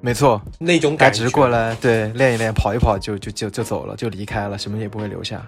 [0.00, 5.44] 没错，那种感觉，只是过来对练一练，跑一跑就就就就走了，就离开了，什么也不会留下。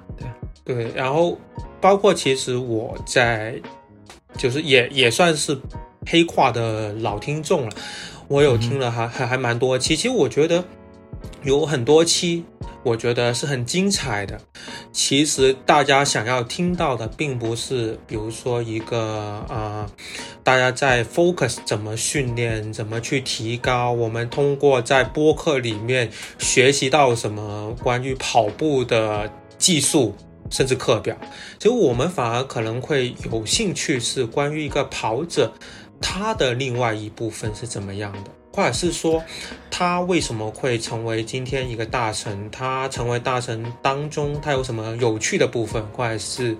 [0.64, 1.38] 对对，然后
[1.80, 3.54] 包括其实我在，
[4.36, 5.56] 就是也也算是
[6.06, 7.70] 黑跨的老听众了，
[8.28, 10.64] 我有听了还还还蛮多期，其实我觉得
[11.42, 12.44] 有很多期。
[12.82, 14.40] 我觉得是很精彩的。
[14.92, 19.86] 其实大家想要听到的，并不是比如说一个呃，
[20.42, 23.92] 大家在 focus 怎么训练，怎么去提高。
[23.92, 30.14] 我们通过在播客里面学习到什么关于跑步的技术，
[30.50, 31.16] 甚至课表。
[31.58, 35.52] 其实我们反而可能会有兴趣是关于一个跑者，
[36.00, 38.30] 他的另外一部分是怎么样的。
[38.52, 39.22] 或者是说，
[39.70, 42.50] 他为什么会成为今天一个大神？
[42.50, 45.82] 他成为大神当中，他有什么有趣的部分？
[45.92, 46.56] 或者是，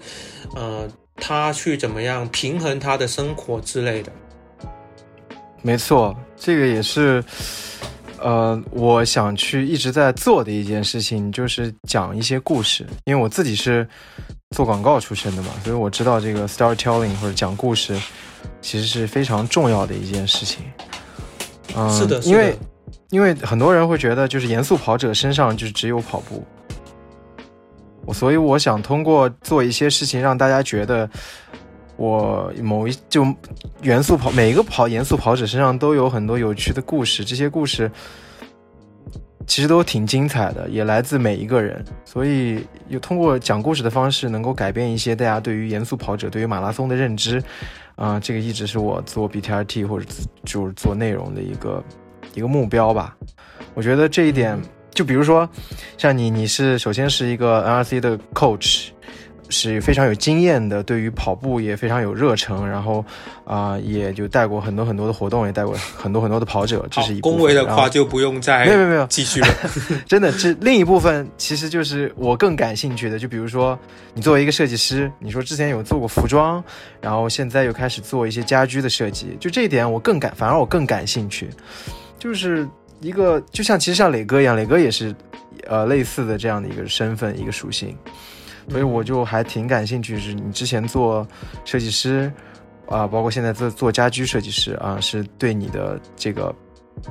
[0.55, 4.13] 呃，他去怎么样平衡他的生活之类的？
[5.63, 7.23] 没错，这个也是，
[8.19, 12.87] 呃，我想去一直在做的一件事情，就是讲一些故事。
[13.05, 13.87] 因为我自己是
[14.57, 18.01] 做广告出身的嘛，所以我知道这个 storytelling 或者讲故事，
[18.63, 20.65] 其实是非常重要的一件事情。
[21.77, 22.57] 嗯，是的，因为，
[23.11, 26.45] 因为很多人会觉得，就是严肃跑者身上就是只有跑步，
[28.05, 31.09] 我所以我想通过做一些事情，让大家觉得
[31.97, 33.27] 我某一就
[33.83, 37.91] 元素跑每一个跑严肃跑者身上都有很多有趣的故事，这些故事
[39.47, 47.43] 其实都挺精彩的，也来自每一个人，所以有通过讲故事的方式，能够改变一些大家对于严肃跑者、对于马拉松的认知。
[48.01, 50.07] 啊，这个一直是我做 BTRT 或者
[50.47, 51.85] 就是做内容的一个
[52.33, 53.15] 一个目标吧。
[53.75, 54.59] 我觉得这一点，
[54.95, 55.47] 就比如说，
[55.99, 58.89] 像你，你是首先是一个 NRC 的 coach。
[59.51, 63.05] 是非常有经验的，对于跑步也非常有热忱，然后
[63.45, 67.21] 啊，也就带过很多很多的活动，也带过很多很多的跑者，这是一。
[67.21, 69.49] 恭维的话就不用再没有没有没有继续了。
[70.07, 73.79] 真的，这另一部分其实就是我更感兴趣的，就比如说
[74.15, 76.63] 你作为一个设计师，你说之前有做过服装，
[77.01, 81.51] 然后现在又开始做一些家居的设计，就这一点我更感，反而我更感兴趣，
[82.19, 82.69] 就是
[83.01, 85.15] 一个就像其实像磊哥一样，磊哥也是
[85.67, 87.97] 呃类似的这样的一个身份一个属性。
[88.71, 91.27] 所以我就还挺感兴趣，是你之前做
[91.65, 92.33] 设计师，
[92.87, 96.55] 啊，包括现在做做家居设计师啊，是对你的这个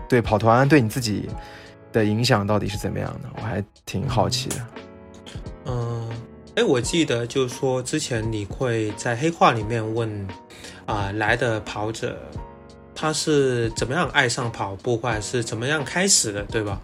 [0.07, 1.29] 对跑团对你自己
[1.91, 3.29] 的影响到底是怎么样的？
[3.35, 4.55] 我还挺好奇的。
[5.65, 6.09] 嗯，
[6.55, 10.27] 哎，我记得就是说之前你会在黑话里面问
[10.85, 12.17] 啊来的跑者，
[12.95, 16.81] 他是怎么样爱上跑步，或者是怎么样开始的，对吧？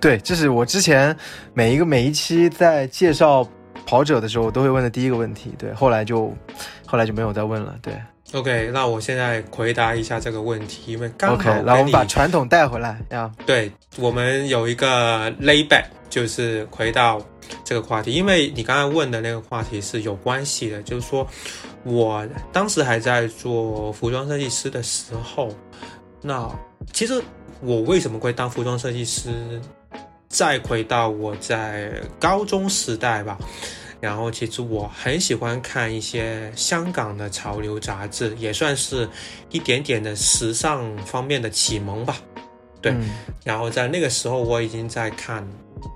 [0.00, 1.16] 对，这是我之前
[1.54, 3.48] 每一个每一期在介绍。
[3.92, 6.32] 跑者的时候我都会问的第一个问题，对，后来就，
[6.86, 7.92] 后来就没有再问了，对。
[8.32, 13.30] OK，那我现在回答一下这个问题，因为刚好 OK，然后我们把传统带回来呀。
[13.44, 17.20] 对，我们有一个 layback，就是回到
[17.64, 21.28] 这个话题，因为你刚才问的那个话题是有关系的，就是说
[21.84, 25.54] 我当时还在做服装设计师的时候，
[26.22, 26.50] 那
[26.94, 27.22] 其实
[27.60, 29.60] 我为什么会当服装设计师？
[30.30, 33.36] 再回到我在高中时代吧，
[34.02, 39.08] 然后其实我很喜欢看一些香港的潮流杂志，也算是
[39.52, 42.16] 一点点的时尚方面的启蒙吧。
[42.80, 42.92] 对，
[43.44, 45.48] 然后在那个时候我已经在看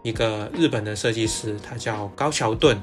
[0.05, 2.81] 一个日本的设计师，他叫高桥盾。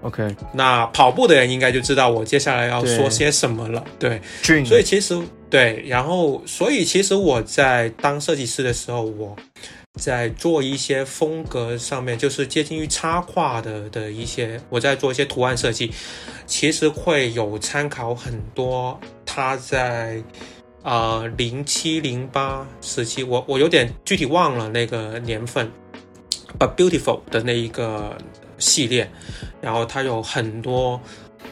[0.00, 3.84] OK，那跑步的人应该就知道我接下来要说些什么了。
[3.98, 4.22] 对，
[4.64, 5.20] 所以其实
[5.50, 9.36] 对，然后所以其实我在当设计师的时候，我
[9.98, 15.92] 在做一些风格上面，就是接近于插画的的一些，我在做一些图案设计，
[16.46, 20.22] 其实会有参考很多他在
[20.82, 25.70] 啊零七零八时期，我我有点具体忘了那个年份
[26.58, 28.16] ，But Beautiful 的那一个
[28.58, 29.10] 系列，
[29.60, 31.00] 然后它有很多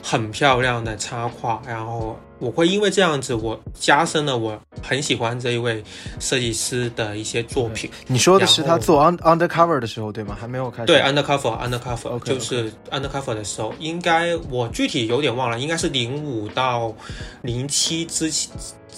[0.02, 2.18] 很漂亮的插画，然后。
[2.38, 5.82] 我会因为这样子，我加深了我很喜欢这一位
[6.20, 7.90] 设计师的一些作品。
[8.06, 10.36] 你说的是他做 undercover 的时候对吗？
[10.38, 10.86] 还没有开始。
[10.86, 16.94] 对 undercover undercover 就是 undercover 的时候，应该我具体有点忘了，应该是零五到
[17.42, 18.30] 零七之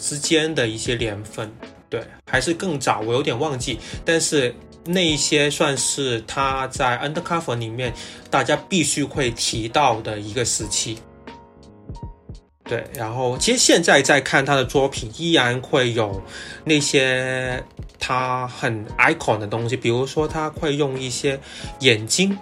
[0.01, 1.51] 之间的一些年份，
[1.89, 3.79] 对，还是更早，我有点忘记。
[4.05, 7.93] 但是那一些算是他在 undercover 里面
[8.31, 10.99] 大家必须会提到的一个时期。
[12.69, 16.23] 对，然后其实现在在看他的作品，依然会有
[16.65, 17.63] 那些
[17.99, 21.41] 他很 icon 的东西，比如说他会用一些
[21.81, 22.37] 眼睛，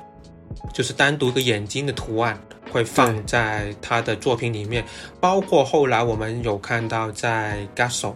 [0.75, 2.37] 就是单独一个眼睛的图案，
[2.73, 4.85] 会放在他的作品里面。
[5.21, 8.13] 包括后来我们有看到在 Gasso，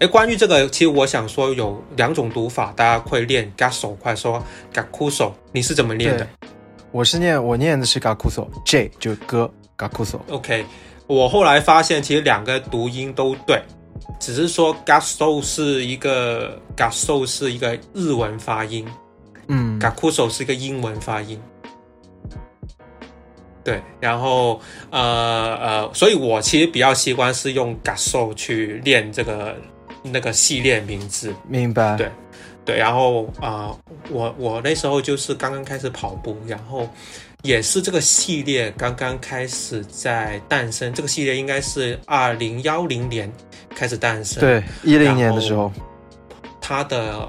[0.00, 4.44] 哎，关于这个，其实我想说有两种读法，大家会念 Gasso，或者说
[4.74, 6.28] Gakuso，你是怎么念的？
[6.92, 10.18] 我是念我念的是 Gakuso，J 就歌 Gakuso。
[10.28, 10.66] OK。
[11.06, 13.60] 我后来发现，其实两个读音都对，
[14.18, 18.86] 只是说 “gasso” 是一个 “gasso” 是一个日文发音，
[19.48, 21.38] 嗯，“gakuso” 是一个英文发音。
[23.62, 29.56] 对，然后呃呃，所以我其实比较习惯是用 “gasso” 去练这个
[30.02, 31.34] 那个系列名字。
[31.48, 31.96] 明白。
[31.96, 32.10] 对
[32.64, 33.76] 对，然后啊，
[34.10, 36.88] 我我那时候就是刚刚开始跑步，然后。
[37.42, 43.30] 也是这个系列刚刚开始在诞生，这个系列应该是二零幺零年
[43.74, 44.40] 开始诞生。
[44.40, 45.70] 对，一零年的时候，
[46.58, 47.28] 他的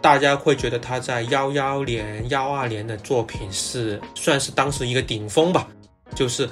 [0.00, 5.66] 大家会觉得他在幺幺年、幺二年的作品是算是当时一个顶峰吧，
[6.14, 6.48] 就是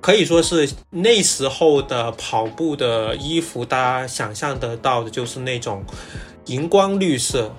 [0.00, 5.84] 可以说是那时候的跑步的衣服，大家想象得到的就是那种
[6.46, 7.52] 荧光绿色。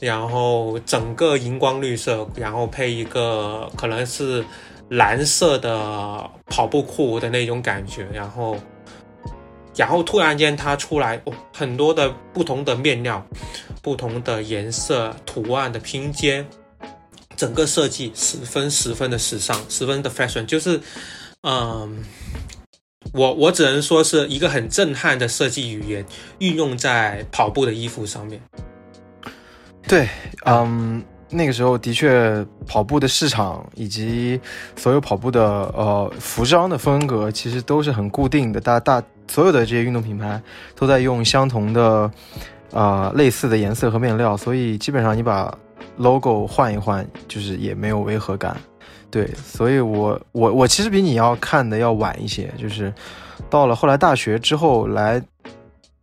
[0.00, 4.44] 然后整个荧光绿色，然后配一个可能是
[4.90, 8.58] 蓝色的跑步裤的那种感觉，然后，
[9.74, 13.24] 然后突然间它出来哦，很多的不同的面料，
[13.80, 16.44] 不同的颜色图案的拼接，
[17.34, 20.78] 整个设计十分十分的时尚，十分的 fashion，就是，
[21.44, 22.04] 嗯，
[23.14, 26.04] 我我只能说是一个很震撼的设计语言
[26.40, 28.40] 运用在跑步的衣服上面。
[29.86, 30.08] 对，
[30.46, 31.00] 嗯，
[31.30, 34.40] 那个时候的确，跑步的市场以及
[34.74, 38.60] 所有跑步的呃服装的风格，其实都是很固定的。
[38.60, 40.42] 大大所有的这些运动品牌
[40.74, 42.10] 都在用相同的
[42.72, 45.56] 啊类似的颜色和面料，所以基本上你把
[45.98, 48.56] logo 换一换，就是也没有违和感。
[49.14, 52.92] 对，所以我我我其实比你要看的要晚一些，就是
[53.48, 55.22] 到了后来大学之后来，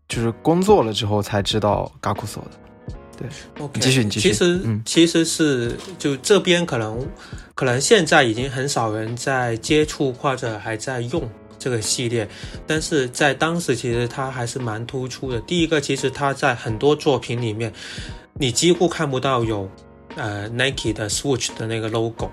[0.07, 3.28] 就是工作了之后才知道 Gakuso 的。
[3.59, 4.30] OK，继续，你继续。
[4.30, 7.05] 其实，其实是就这边可能，
[7.53, 12.26] 可能现在已经很少人在接触或者还在用这个系列，
[12.66, 15.38] 但是在当时其实它还是蛮突出的。
[15.41, 17.74] 第一个，其实它在很多作品里面，
[18.36, 19.70] 你几乎看不到有
[20.16, 22.32] 呃 Nike 的 swooch 的那个 logo，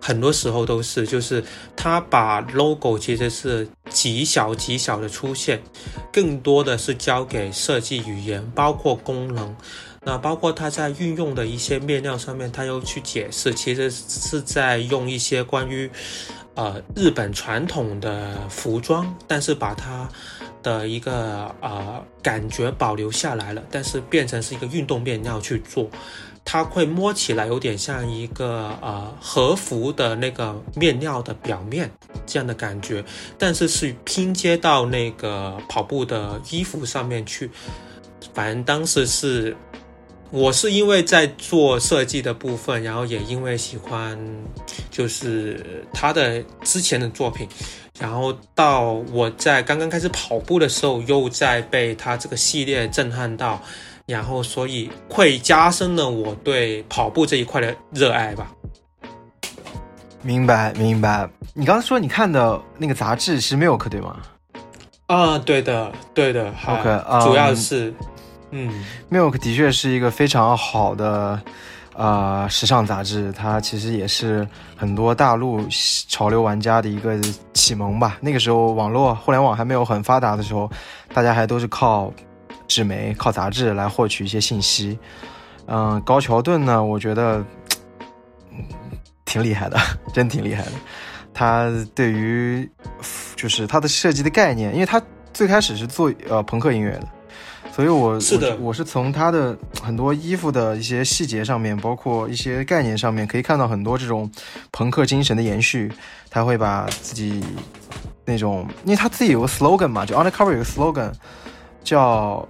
[0.00, 1.42] 很多时候都是就是
[1.74, 5.60] 他把 logo 其实是极小极小的出现，
[6.12, 9.54] 更多的是交给设计语言，包括功能。
[10.02, 15.90] 那包括他在运用的一些面料上面，他又去解释，其实是在用一些关于，
[16.54, 20.08] 呃，日本传统的服装，但是把它
[20.62, 25.90] 的一个呃感觉保留下来了，但是变成是一个运动面料去做，
[26.46, 31.90] 它会摸起来有点像一个呃和服的那个面料的表面
[32.24, 33.04] 这样的感觉，
[33.36, 37.50] 但是是拼接到那个跑步的衣服上面去，
[38.32, 39.54] 反正当时是。
[40.32, 44.18] 我是因为在做设计的部分，然后也因为喜欢，
[44.90, 47.48] 就是他的之前的作品，
[47.96, 53.62] 然后到我在刚刚开始跑步的时候，又在被他这个系列震撼到，
[54.06, 58.50] 然后所以会加深了我对跑步这一块的热爱吧。
[60.22, 61.28] 明白，明白。
[61.54, 64.16] 你刚才说你看的那个杂志是 Milk 对吗？
[65.06, 66.52] 啊，对的，对的。
[66.66, 67.92] OK，主要是。
[68.50, 71.40] 嗯，Milk 的确是一个非常好的
[71.94, 74.46] 呃时尚杂志，它其实也是
[74.76, 75.60] 很多大陆
[76.08, 77.18] 潮流玩家的一个
[77.52, 78.18] 启蒙吧。
[78.20, 80.70] 那个时候网络互联网还没有很发达的时候，
[81.12, 82.12] 大家还都是靠
[82.66, 84.98] 纸媒、靠杂志来获取一些信息。
[85.66, 87.44] 嗯，高桥盾呢，我觉得
[89.24, 89.78] 挺厉害的，
[90.12, 90.72] 真挺厉害的。
[91.34, 92.68] 他对于
[93.34, 95.02] 就是他的设计的概念，因为他
[95.34, 97.08] 最开始是做呃朋克音乐的，
[97.72, 104.30] 所以我是的，我是从他的很多衣服的一些细节上面，包括一些概念上面，可以看到很多这种
[104.72, 105.92] 朋克精神的延续。
[106.30, 107.42] 他会把自己
[108.24, 111.12] 那种，因为他自己有个 slogan 嘛，就 undercover 有个 slogan
[111.86, 112.46] 叫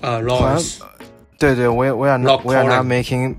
[0.00, 0.80] 呃 noise，
[1.38, 3.36] 对对，我也我也 not we are not making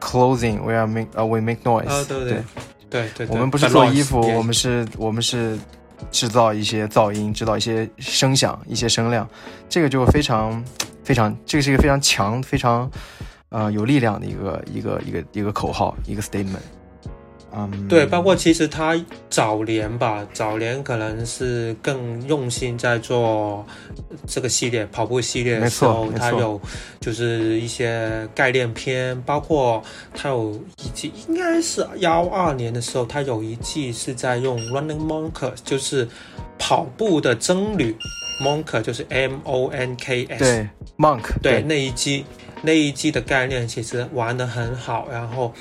[0.00, 2.42] clothing，we are make 呃 we make noise，对对。
[2.88, 3.08] 对。
[3.16, 5.58] 对，我们不是做衣服，我们是，我们是
[6.10, 9.28] 制造一些噪音，制造一些声响，一些声量，
[9.68, 10.62] 这个就非常
[11.04, 12.90] 非常，这个是一个非常强、非常
[13.50, 16.58] 呃有力量的一个一个一个一个口号，一个 statement。
[17.52, 18.98] 嗯，对，包括其实他
[19.28, 23.66] 早年吧，早年可能是更用心在做
[24.26, 26.60] 这个系列跑步系列的时候，他有
[27.00, 29.82] 就是一些概念片，包括
[30.14, 36.08] 他有一季应该是幺二年的时候，他有一季是在用 Running Monk，就是
[36.56, 37.96] 跑步的僧侣
[38.40, 42.24] ，Monk 就是 M O N K S，对，Monk，对那一季
[42.62, 45.52] 那一季的概念其实玩的很好，然后。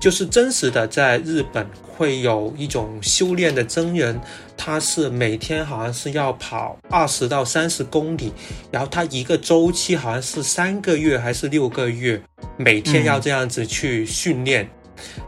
[0.00, 4.20] 就是真实的，在日本会有一种修炼的真人，
[4.56, 8.32] 他是每天好像是要跑二十到三十公里，
[8.70, 12.22] 然后他一个周期好像是三个月还是六个月，
[12.56, 14.70] 每天要这样子去训练，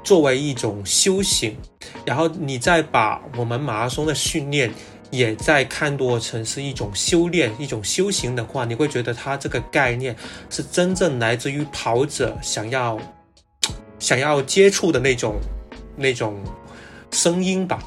[0.04, 1.56] 作为一种修行。
[2.04, 4.70] 然后你再把我们马拉松的训练
[5.10, 10.14] 也在看作成是一种修炼、一种修行的话，你会觉得他这个概念
[10.48, 12.96] 是真正来自于跑者想要。
[14.01, 15.36] 想要接触的那种
[15.94, 16.36] 那种
[17.12, 17.78] 声音吧，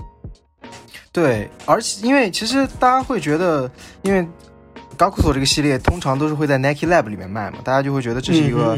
[1.12, 3.70] 对，而且因为其实大家会觉得，
[4.04, 4.26] 因为
[4.96, 8.78] 高库索这个系列通常都是会在 Nike Lab 里面卖嘛，大家就会觉得这是一个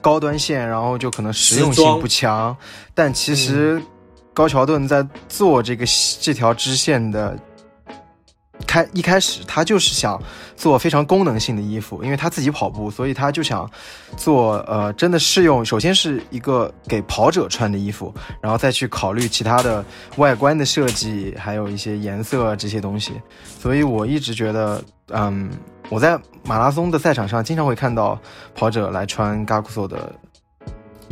[0.00, 2.56] 高端线，然后就可能实用性不强。
[2.94, 3.82] 但其实
[4.32, 5.84] 高桥盾在做这个
[6.20, 7.36] 这条支线的。
[8.74, 10.20] 开一开始他就是想
[10.56, 13.70] 做非常功能性的衣服，因为他自己跑步，所以他就想
[14.16, 15.64] 做呃真的适用。
[15.64, 19.84] 首先是一个给跑者穿的衣服，然后再去考虑其他的
[20.16, 23.12] 外观的设计，还有一些颜色这些东西。
[23.60, 25.48] 所以我一直觉得，嗯，
[25.88, 28.18] 我在马拉松的赛场上经常会看到
[28.56, 30.12] 跑者来穿 Gakuso 的。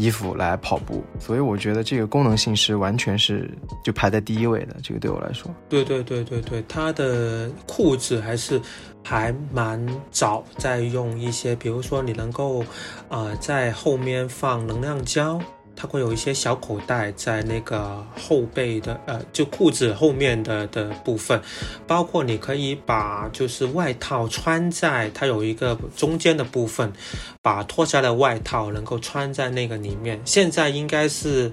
[0.02, 3.48] 衣服来跑步，所以我觉得这个功能性是完全是
[3.84, 4.76] 就排在第一位的。
[4.82, 8.60] 这个对我来说，对对对对对，它的裤子还是
[9.04, 9.80] 还蛮
[10.10, 12.64] 早在用一些，比如说你能够
[13.08, 15.40] 啊在后面放能量胶。
[15.74, 21.40] 它会有一些小口袋在那个后背的，呃，就裤子后面的的部分，
[21.86, 26.92] 包括你可以把就是外套穿在它有一个中间的部分，
[27.40, 30.20] 把脱下来的外套能够穿在那个里面。
[30.24, 31.50] 现在应该是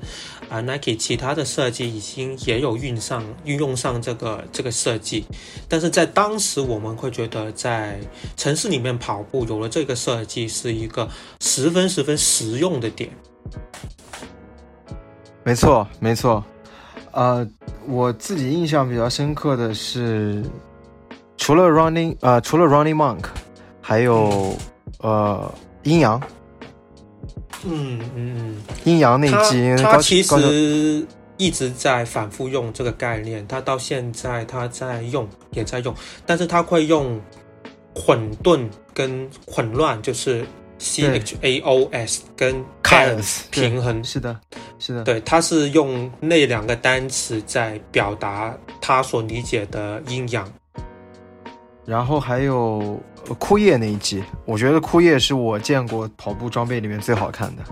[0.49, 5.25] 啊，Nike 其他的设计已经也有运上运用上这个这个设计，
[5.67, 7.99] 但是在当时我们会觉得在
[8.37, 11.09] 城市里面跑步有了这个设计是一个
[11.39, 13.09] 十分十分实用的点。
[15.43, 16.43] 没错，没错，
[17.11, 17.47] 呃，
[17.87, 20.43] 我自己印象比较深刻的是，
[21.37, 23.25] 除了 Running，呃，除了 Running Monk，
[23.81, 24.55] 还有
[24.99, 25.51] 呃
[25.83, 26.21] 阴阳，
[27.63, 31.03] 嗯嗯，阴阳那集，他其实
[31.37, 35.95] 一直在反复用这个概念，他到现在他在用，也在用，
[36.27, 37.19] 但是他会用
[37.95, 40.45] 混沌跟混乱，就是。
[40.81, 42.63] C H A O S 跟
[43.51, 44.39] 平衡是的，
[44.79, 50.47] 是的，对，他是用那两个单词在表达他所理解的阴阳。
[51.85, 53.01] 然后还有
[53.37, 57.63] 枯叶那一季，我觉得枯叶是我见过跑步装备里面最好看的。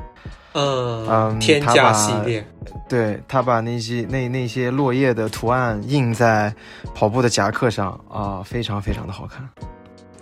[0.54, 2.44] 嗯嗯，天价系列，
[2.90, 6.52] 对他把那些那那些落叶的图案印在
[6.96, 9.48] 跑步的夹克上啊，非常非常的好看。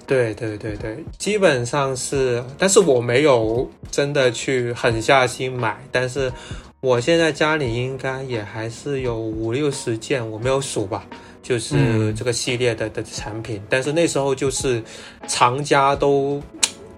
[0.07, 6.31] 对对对对，基本上是，但是我没有真的去狠下心买，但是
[6.79, 11.03] 我现在家里应该也还是有五六十件，我没有数吧，
[11.41, 14.83] 就是这个系列的的产品，但是那时候就是
[15.27, 16.39] 厂家都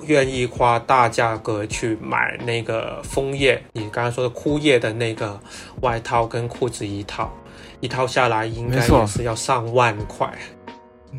[0.06, 5.40] 愿意花大价格去买那个枫叶，你刚刚说的枯叶的那个
[5.82, 7.32] 外套跟裤子一套，
[7.80, 10.30] 一套下来应该也是要上万块，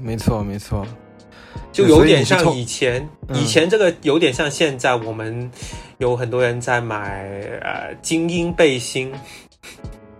[0.02, 0.86] 没错没错。
[1.78, 5.48] 就有点像以前，嗯以前这个有点像现在我们
[5.98, 9.12] 有很多人在买呃精英背心，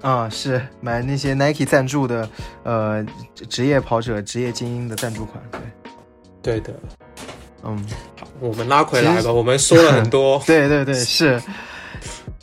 [0.03, 2.29] 啊、是买那些 Nike 赞助的，
[2.63, 3.05] 呃，
[3.35, 5.43] 职职业跑者、职业精英的赞助款。
[6.41, 6.73] 对，对的。
[7.65, 7.77] 嗯，
[8.21, 11.43] 好，我们拉回来吧，我们说了很多， 对对对，是。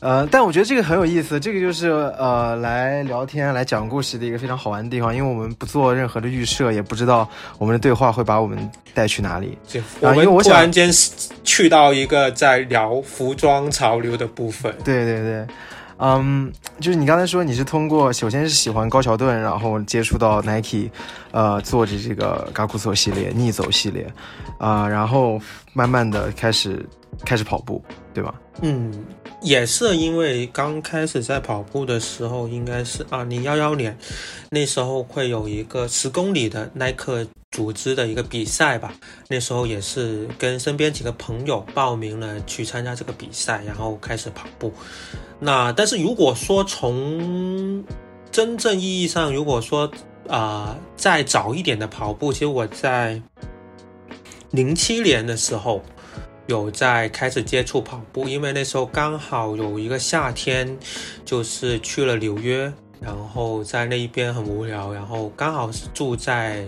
[0.05, 7.27] 呃，但我觉得这个很有意思，这个就是呃，来聊天、来讲故事的一个非常好玩的地方，因为我们不做任何的预设，也不知道
[7.57, 9.57] 我们的对话会把我们带去哪里。
[9.67, 10.91] 就我们突然间
[11.43, 14.71] 去到一个在聊服装潮流的部分。
[14.83, 15.47] 对对对，
[15.97, 20.89] 嗯，就是你刚才说你是通过，首先是喜欢高桥盾，然后接触到 Nike，
[21.31, 24.11] 呃，做着这个嘎库索系列、逆走系列，
[24.59, 25.39] 啊、然后
[25.73, 26.85] 慢慢的开始
[27.23, 27.83] 开始跑步，
[28.13, 28.35] 对吧？
[28.61, 29.05] 嗯，
[29.41, 33.97] 也是因为刚开始在跑步的时候，应该是二零幺幺年，
[34.49, 38.93] 那时候会有一个十公里的耐克组织的一个比赛吧。
[39.29, 44.73] 那时候也是跟身边几个朋友报名了去参加这个比赛，然后开始跑步。
[45.39, 47.83] 那但是如果说从
[48.31, 49.91] 真正意义上，如果说
[50.27, 53.21] 啊、再早一点的跑步，其实我在
[54.51, 55.81] 零七年的时候。
[56.47, 60.77] 有在开始接触跑步，因为那时候刚好有一个夏天，
[61.25, 62.71] 就是去了纽约，
[63.05, 66.67] 然后在那一边很无聊，然后刚好是住在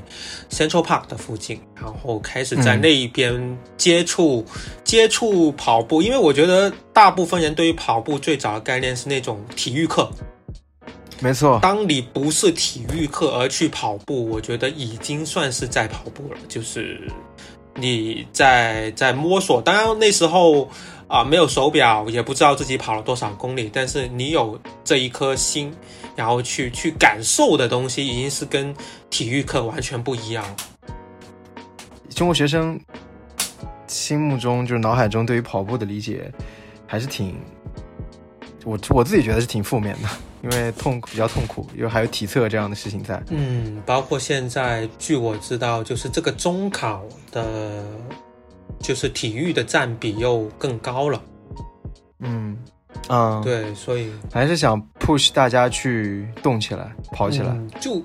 [0.51, 2.81] Central Park 的附近，然后开始在嗯。
[2.81, 4.45] 那一边接触、
[4.83, 10.07] 接触跑步，因为我觉得大部分人对于跑步最早的概念是那种体育课，
[11.19, 17.01] 没错，当你不是体育课而去跑步，我觉得已经算是在跑步了，就是
[17.73, 19.59] 你在在摸索。
[19.59, 20.69] 当然那时候
[21.07, 25.73] 啊、没有手表，也不知道自己跑了多少公里，但是你有这一颗心，
[26.15, 28.75] 然后去去感受的东西，已经是跟
[29.09, 30.55] 体育课完全不一样了。
[32.09, 32.79] 中国学生
[33.87, 36.29] 心目中就是脑海中对于跑步的理解，
[36.85, 37.35] 还是挺，
[38.65, 40.09] 我我自己觉得是挺负面的，
[40.43, 43.21] 因为痛比较痛苦，因为还有体测这样的事情在。
[43.29, 47.83] 嗯，包括现在，据我知道，就是这个中考的，
[48.79, 51.21] 就是体育的占比又更高了。
[52.19, 52.57] 嗯
[53.09, 57.49] 嗯，，对，所以还是想 push 大家去动起来，跑起来。
[57.49, 58.01] 嗯、就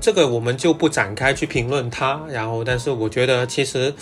[0.00, 2.22] 这个我们就不展开去评论它。
[2.28, 3.92] 然后，但是我觉得其实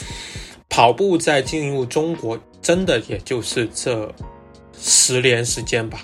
[0.69, 4.13] 跑步在进入中国，真的也就是这
[4.79, 6.01] 十年时间吧。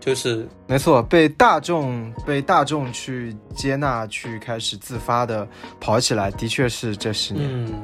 [0.00, 5.46] 就是没错，被大众被大众去接纳，去开始自发的
[5.78, 7.46] 跑起来，的确是这十年。
[7.46, 7.74] 嗯，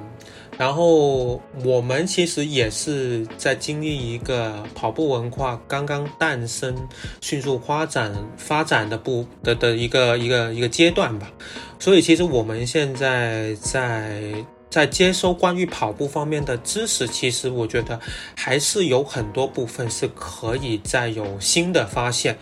[0.58, 6.74] 然后我们其实也是在经历一个跑步文化刚刚诞生、
[7.20, 11.30] 迅速发展发展的不的的一个一个一个阶段吧。
[11.78, 14.32] 所以其实我们现在在
[14.70, 18.00] 在接收关于跑步方面的知识，其实我觉得
[18.34, 22.36] 还是有很多部分是可以再有新的发现。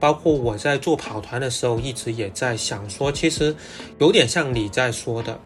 [0.00, 3.56] 包括我在做跑团的时候，一直也在想说，其实
[3.98, 5.40] 有点像你在说的，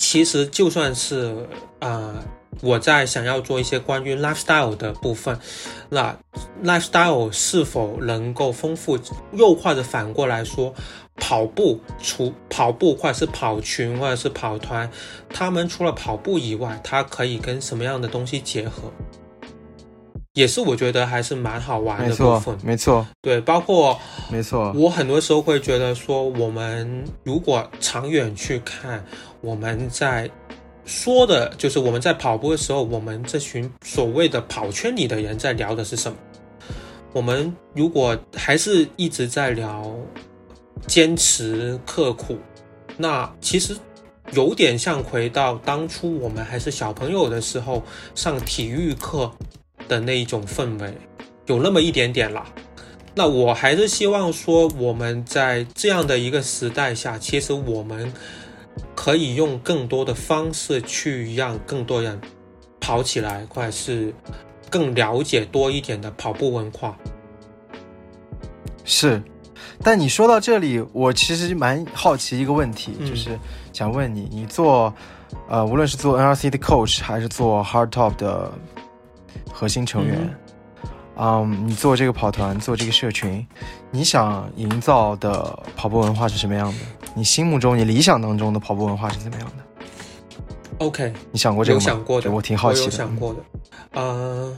[0.00, 1.46] 其实就算是
[1.78, 2.14] 呃，
[2.62, 5.38] 我在想要做一些关于 lifestyle 的部分，
[5.90, 6.16] 那
[6.64, 8.98] lifestyle 是否能够丰富，
[9.34, 10.74] 又或者反过来说，
[11.16, 14.90] 跑步除跑步或者是跑群或者是跑团，
[15.28, 18.90] 他们除了跑步以外，它可以跟什么样的东西结合？
[20.40, 23.98] 也是我觉得还是蛮好玩的部分，，没错，对，包括
[24.32, 24.72] 没错。
[24.74, 29.04] 我很多时候会觉得说，我们如果长远去看，
[29.42, 30.30] 我们在
[30.86, 36.16] 说的就是我们在跑步的时候，我们这群所谓的跑圈里的人在聊的是什么？
[37.12, 39.94] 我们如果还是一直在聊
[40.86, 42.38] 坚持刻苦，
[42.96, 43.76] 那其实
[44.32, 47.82] 有点像回到当初我们还是小朋友的时候
[48.14, 49.30] 上体育课
[49.90, 50.94] 的那一种氛围，
[51.46, 52.46] 有那么一点点啦。
[53.12, 58.10] 那我还是希望说，我们在这样的一个时代下，其实我们
[58.94, 62.18] 可以用更多的方式去让更多人
[62.78, 64.14] 跑起来，或者是
[64.70, 66.96] 更了解多一点的跑步文化。
[68.84, 69.20] 是，
[69.82, 73.36] 但你说到这里，我其实蛮好奇一个问题，嗯就是
[73.72, 74.94] 想问你，你做
[75.48, 78.52] 呃，无论是做 NRC 的 coach 还是做 Hard Top 的
[79.52, 80.36] 核心成员，
[81.16, 83.46] 嗯你做这个跑团，做这个社群，
[83.90, 86.78] 你想营造的跑步文化是什么样的？
[87.14, 89.64] 你心目中、你理想当中的跑步文化是怎么样的
[90.78, 91.84] ？OK，你想过这个吗？
[91.84, 92.86] 有想过的，我挺好奇的。
[92.86, 93.40] 我有想过的。
[93.92, 94.56] 呃，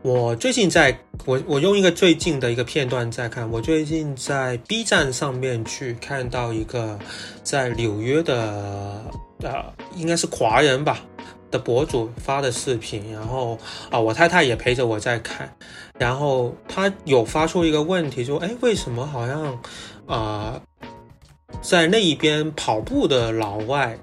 [0.00, 6.98] 我最近在我我用一个最近的一个片段在看，我最近在 B 站上面去看到一个
[7.44, 9.04] 在纽约的
[9.42, 9.62] 呃，
[9.94, 10.98] 应该是华人吧
[11.52, 13.56] 的博主发的视频，然后
[13.90, 15.54] 啊，我太太也陪着我在看，
[15.96, 19.62] 然后他有发出一个问题，说，哎，为什么好像
[20.06, 20.60] 啊，
[21.60, 23.96] 在那一边跑步的老外，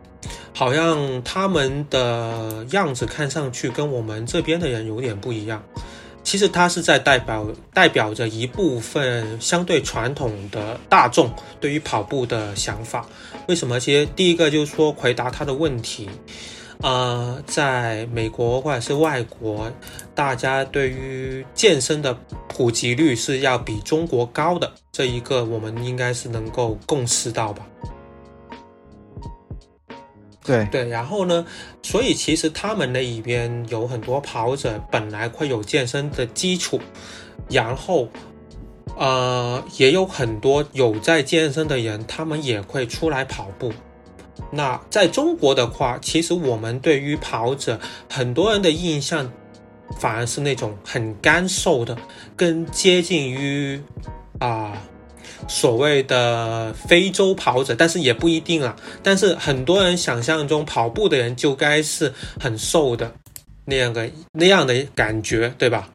[0.54, 5.62] 好像他们的样子看上去跟我们这边的人有点不一样。
[6.22, 13.08] 其实他是在代表代表着一部分相对传统的大众对于跑步的想法。
[13.48, 13.80] 为什么？
[13.80, 16.08] 其实第一个就是说回答他的问题，
[16.82, 19.70] 呃，在美国或者是外国，
[20.16, 22.18] 大家对于健身的
[22.48, 27.68] 普及率是要比中国高的，这一个我们应该是能够共识到吧。
[30.46, 31.46] 对对，然后呢？
[31.84, 36.80] 所以其实他们那一边有很多跑者本来会有健身的基础，
[37.50, 38.08] 然后，
[38.98, 43.72] 呃，也有很多有在健身的人，他们也会出来跑步。
[44.52, 47.80] 那在中国的话，其实我们对于跑者
[48.10, 49.32] 很多人的印象，
[50.00, 51.98] 反而是那种很干瘦的，
[52.36, 53.82] 更接近于
[54.40, 54.74] 啊。
[55.48, 58.76] 所谓的非洲跑者，但是也不一定啊。
[59.02, 63.12] 但是很多人想象中跑步的人就该是很瘦的
[63.64, 65.90] 那样个那样的感觉，对吧？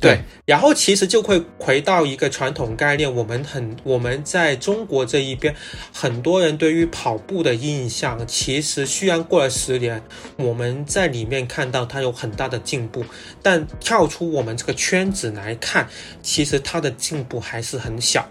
[0.00, 5.54] 对，然后其实就会回到一个传统概念，我们很我们在中国这一边，
[5.92, 10.02] 很多人对于跑步的印象，其实虽然过了十年，
[10.36, 13.04] 我们在里面看到它有很大的进步，
[13.42, 15.88] 但跳出我们这个圈子来看，
[16.22, 18.26] 其实它的进步还是很小。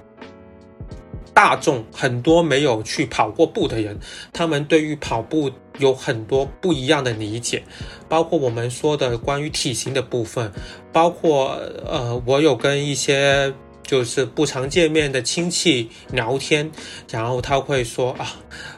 [1.33, 3.99] 大众很多没有去跑过步的人，
[4.31, 7.63] 他们对于跑步有很多不一样的理解，
[8.07, 10.51] 包括我们说的关于体型的部分，
[10.91, 13.53] 包括呃，我有跟一些
[13.83, 16.71] 就是不常见面的亲戚聊天，
[17.11, 18.35] 然后他会说啊，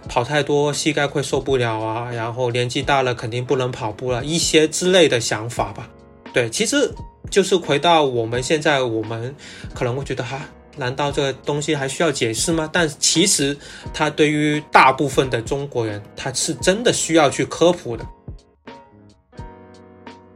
[0.10, 5.90] 跑太多膝盖会受不了啊，然后年纪大了肯定不能跑步了，一些之类的想法吧。
[6.34, 6.92] 对，其实
[7.32, 9.36] 就是回到我们现在，我们
[9.74, 10.42] 可能会觉得哈。
[10.78, 12.70] 难道这个东西还需要解释吗？
[12.72, 13.58] 但其实，
[13.94, 18.06] 它对于大部分的中国人，它是真的需要去科普的。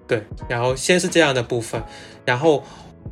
[0.08, 1.82] 对，然后先是这样的部分，
[2.26, 2.64] 然后，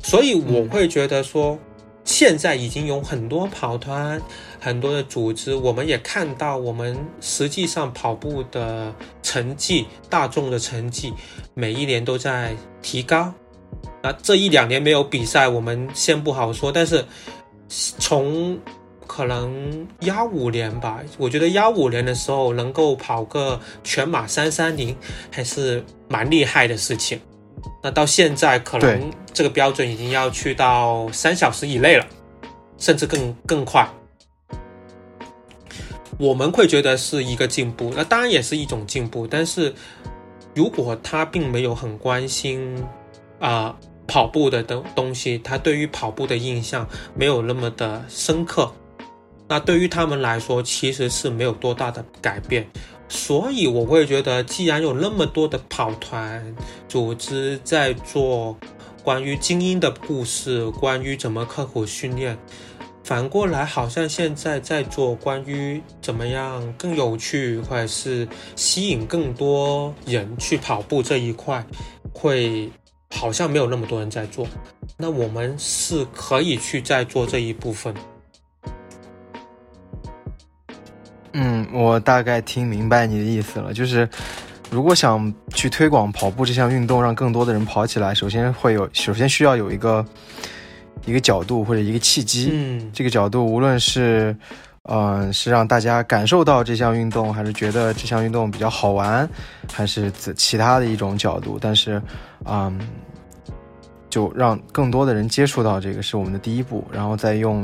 [0.02, 1.58] 所以我会觉得说，
[2.04, 4.20] 现在已经有很多跑团、
[4.60, 11.14] 很多的组织，我们也看到，我们实际上跑步的成绩、大众的成绩，
[11.54, 13.32] 每一年都在提高。
[14.02, 16.72] 那这一两年没有比赛，我们先不好说。
[16.72, 17.04] 但是
[17.68, 18.58] 从
[19.06, 24.96] 可能幺五年吧，我觉得幺五年的时候能够跑个全马三三零，
[25.30, 27.20] 还是蛮厉害的事情。
[27.82, 32.06] 那到现在可能这个标准已经要去到三小时以内了，
[32.78, 33.86] 甚至更更快。
[36.18, 39.26] 我们会觉得是一个进步，那当然也是一种进步。
[39.26, 39.74] 但是
[40.54, 42.82] 如果他并没有很关心
[43.38, 43.76] 啊。
[44.10, 46.84] 跑步的东东西，他对于跑步的印象
[47.14, 48.68] 没有那么的深刻，
[49.46, 52.68] 那对于他们来说其实是没有多大的改变，
[53.08, 56.56] 所以我会觉得，既然有那么多的跑团
[56.88, 58.58] 组织在做
[59.04, 62.36] 关于精英的故事，关于怎么刻苦训练，
[63.04, 71.64] 反过来好像现在在做关于怎么样更有趣，或者是吸引更多人去跑步这一块，
[72.12, 72.68] 会。
[73.10, 74.46] 好像没有那么多人在做，
[74.96, 77.94] 那我们是可以去再做这一部分。
[81.32, 84.08] 嗯，我大概听明白你的意思了，就是
[84.70, 90.04] 如果想去推广跑步这项运动，让更多的人跑起来，首先会有，首先需要有一个
[91.04, 92.50] 一个角度或者一个契机。
[92.52, 94.34] 嗯，这个角度无论是。
[94.84, 99.28] 嗯，是让大家感受到这项运动，还是觉得这项运动比较好玩，
[99.70, 101.58] 还是其他的一种角度？
[101.60, 102.00] 但是，
[102.46, 102.80] 嗯，
[104.08, 107.62] 就让更多的人接触到这个是我们的第一步，然后再用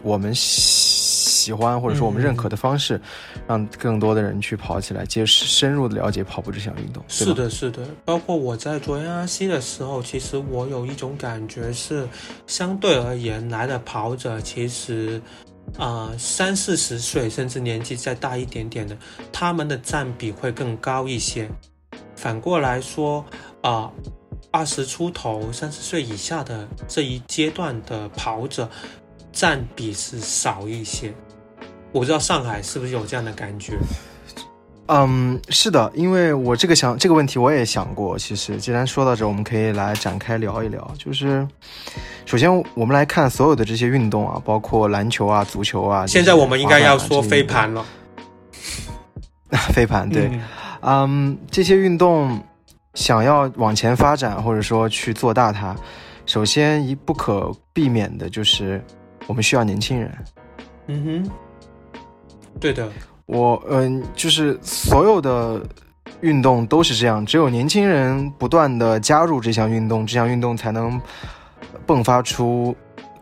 [0.00, 3.00] 我们喜欢或者说我们认可的方式，
[3.48, 7.02] 让更多的人去跑起来，接深入的了解跑步这项运动。
[7.08, 7.82] 是的，是的。
[8.04, 12.08] 包括我在做 NRC 的时候，其实我有一种感觉是，
[12.46, 15.20] 相对而言来的跑者其实。
[15.76, 18.96] 啊，三四十岁甚至年纪再大一点点的，
[19.32, 21.48] 他们的占比会更高一些。
[22.16, 23.24] 反过来说，
[23.62, 23.92] 啊，
[24.50, 28.68] 二十出头、三十岁以下的这一阶段的跑者，
[29.32, 31.14] 占比是少一些。
[31.92, 33.78] 我不知道上海是不是有这样的感觉。
[34.88, 38.18] 嗯，是的，因为我这个想这个问题我也想过。
[38.18, 40.90] 其实，既然说到这，我们可以来展开聊一聊。
[40.98, 41.46] 就是，
[42.24, 46.06] 首先我们来看所有的这些运动啊，包括篮球啊、足球啊。
[46.06, 47.84] 现在我们应该要说飞盘了。
[49.72, 50.30] 飞盘对，
[50.80, 52.42] 嗯，这些运动
[52.94, 55.76] 想要往前发展，或者说去做大它，
[56.26, 58.82] 首先一不可避免的就是
[59.26, 60.12] 我们需要年轻人。
[60.86, 61.30] 嗯哼，
[62.58, 62.90] 对的，
[63.28, 65.60] 我嗯，就是所有的
[66.22, 70.98] 运动都是这样，只有年轻人不断的加入这项运动，这项运动才能
[71.86, 72.74] 迸发出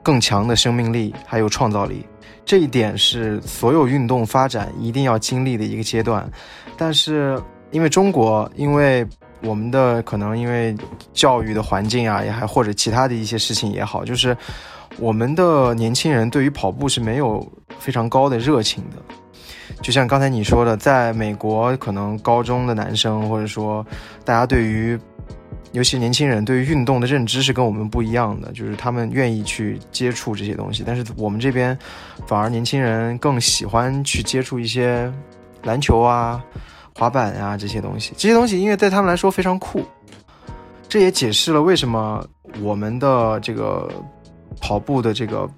[0.05, 2.07] 更强的生命力，还有创造力。
[2.45, 6.31] 这一点是所有运动发展一定要经历的一个阶段。
[6.77, 7.37] 但是
[7.73, 9.05] 因为中国，因为
[9.43, 10.73] 我们的可能因为
[11.13, 14.37] 教育的环境啊，也还或者其他的一些事情也好，就是
[15.01, 17.45] 我们的年轻人对于跑步是没有
[17.81, 19.03] 非常高的热情的。
[19.83, 23.87] 就像刚才你说的，在美国，可能高中的男生或者说
[24.25, 24.99] 大家对于，
[25.73, 30.83] 尤其年轻人对于运动的认知是跟我们不一样的，就是他们愿意去接触这些东西。
[30.85, 31.79] 但是我们这边
[32.27, 35.13] 反而年轻人更喜欢去接触一些
[35.63, 36.43] 篮球啊、
[36.95, 38.13] 滑板啊这些东西。
[38.17, 39.85] 这些东西因为对他们来说非常酷，
[40.89, 42.27] 这也解释了为什么
[42.61, 43.89] 我们的这个
[44.61, 45.49] 跑步的这个。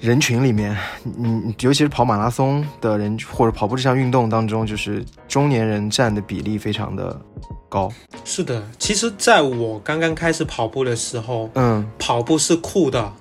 [0.00, 7.20] 人群里面，嗯，尤其是跑马拉松的人或者跑步这项运动当中，就是中年人占的比例非常的
[7.68, 7.90] 高。
[8.24, 13.12] 是的，其实在我刚刚开始跑步的时候，嗯，跑步是酷的。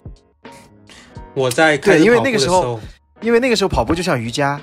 [1.34, 2.80] 我在对，因为那个时候，
[3.22, 4.62] 因为那个时候跑步就像瑜伽，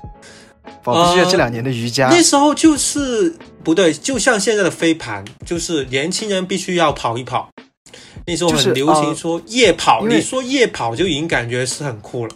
[0.84, 2.08] 跑步就像这两年的瑜伽。
[2.10, 3.34] 那时候就是
[3.64, 7.48] 不对，就像现在的飞盘，就是年轻人必须要跑一跑。
[8.26, 12.34] 那时候很流行说夜跑，你说夜跑就已经感觉是很酷了。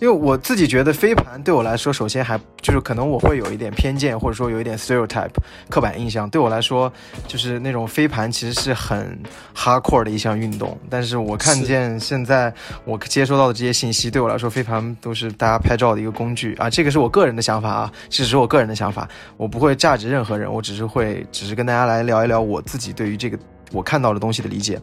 [0.00, 5.32] 因为我自己觉得飞盘对我来说，首先还就是可能我会有一点偏见，或者说有一点 stereotype
[5.68, 6.30] 刻板印象。
[6.30, 6.92] 对我来说，
[7.26, 9.18] 就是那种飞盘其实是很
[9.56, 10.78] hardcore 的一项运动。
[10.88, 16.70] 但是我看见现在我接收到的这些信息，对我来说，飞盘都是大家拍照的一个工具啊。
[16.70, 23.36] 这个是我个人的想法啊，只是我个人的想法，我不会价值任何人，我只是会只是跟大家来聊一聊我自己对于这个。
[23.72, 24.80] 我看到的东西的理解，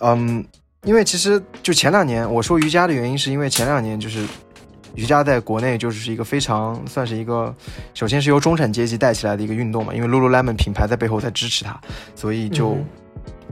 [0.00, 0.44] 嗯，
[0.84, 4.26] 因为其实就前两年我说瑜伽的原因，是因为前两年就是
[4.94, 7.54] 瑜伽在国内就是一个非常算是一个，
[7.94, 11.80] 首先是由中产阶级带起来的一个运动嘛，因为 Lululemon 品牌在背后在支持它，
[12.14, 12.76] 所以就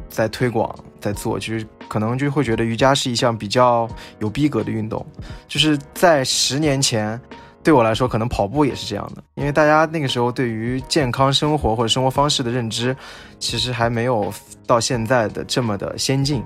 [0.09, 3.88] 在推广在做，就是可能就会觉得瑜伽是一项比较
[4.18, 5.05] 有逼格的运动，
[5.48, 7.20] 就是在十年前。
[7.62, 12.96] 对我来说，可能跑步也是这样的，因为大家那个时候对于健康生活或者生活方式的认知，
[13.38, 14.32] 其实还没有
[14.66, 16.42] 到现在的这么的先进，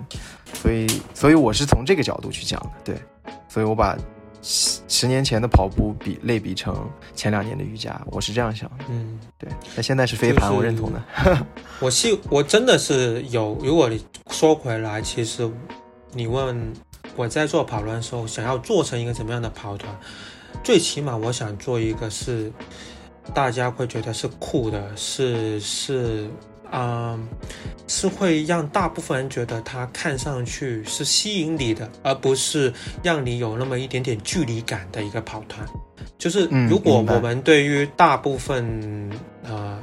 [0.53, 3.97] 所以，所以我是从这个角度去讲的，对，所以我把
[4.43, 6.77] 十十年前的跑步比类比成
[7.15, 11.03] 前两年的瑜伽，我是这样想的，嗯，对，那现在是飞盘，我认同的。
[11.81, 15.51] 我是我真的是有，如果你说回来，其实
[16.13, 16.73] 你问
[17.17, 19.91] 我在做跑团的时候，想要做成一个怎么样的跑团？
[20.63, 22.53] 最起码，我想做一个是
[23.35, 26.29] 大家会觉得是酷的，是是，
[26.73, 27.29] 嗯，
[27.87, 35.67] 是会让大部分人觉得它看上去是吸引你的，而不是让你有那么一点点距离感的一个跑团。
[36.19, 39.11] 就是如果我们对于大部分
[39.45, 39.81] 呃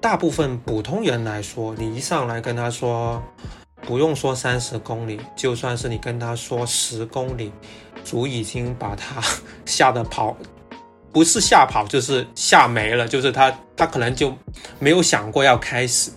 [0.00, 3.22] 大部分普通人来说，你一上来跟他说，
[3.82, 7.50] 不用说三十公里，就算是你跟他说十公里。
[8.04, 9.22] 足已经把他
[9.64, 10.36] 吓得跑，
[11.12, 14.34] 不是吓跑就是吓没了，就是他他可能就
[14.78, 16.10] 没有想过要开始。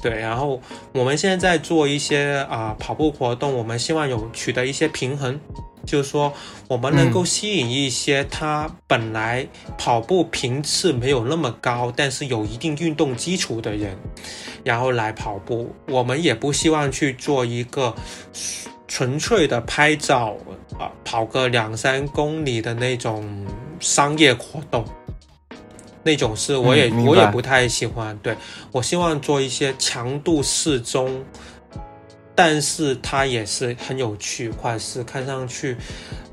[0.00, 0.60] 对，然后
[0.92, 5.38] 我们现在在做一些啊跑步活动，我们希望有取得一些平衡，
[5.86, 6.32] 就是说
[6.66, 9.46] 我们能够吸引一些他本来
[9.78, 13.96] 跑步频次没有那么高，但是有一定运动基础的人，
[14.64, 15.72] 然后来跑步。
[15.88, 17.94] 我们也不希望去做一个。
[18.88, 20.36] 纯粹的拍照
[20.82, 23.46] 啊，跑个两三公里的那种
[23.78, 24.84] 商业活动，
[26.02, 28.18] 那种是我也我也不太喜欢。
[28.18, 28.36] 对
[28.72, 31.24] 我希望做一些强度适中，
[32.34, 35.76] 但是它也是很有趣，或是看上去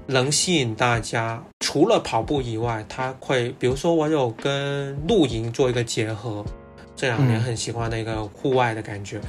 [0.07, 1.43] 能吸引大家。
[1.59, 6.43] 除了跑步以外，它会比如说我有跟露营做一个结合，
[6.95, 9.21] 这两年很喜欢的一个户外的感觉。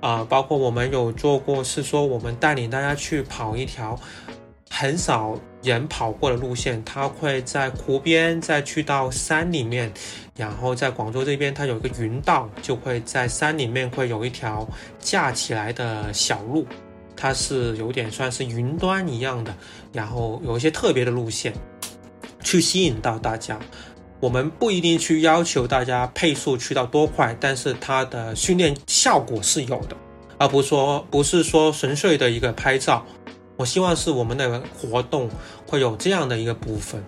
[0.00, 3.98] 啊，包括我们有做过，是说我们带领大家去跑一条
[4.76, 9.92] 很少人跑过的路线，它会在湖边，再去到山里面，
[10.36, 14.68] 然后在广州这边，它有一个云道，就会在山里面会有一条
[14.98, 16.66] 架起来的小路，
[17.16, 19.54] 它是有点算是云端一样的，
[19.92, 21.54] 然后有一些特别的路线，
[22.42, 23.56] 去吸引到大家。
[24.18, 29.96] 我们不一定去要求大家配速去到多快，但是它的训练效果是有的，
[30.36, 33.06] 而不是说不是说纯粹的一个拍照，
[33.56, 35.28] 我希望是我们的活动
[35.66, 37.02] 会有这样的一个部分。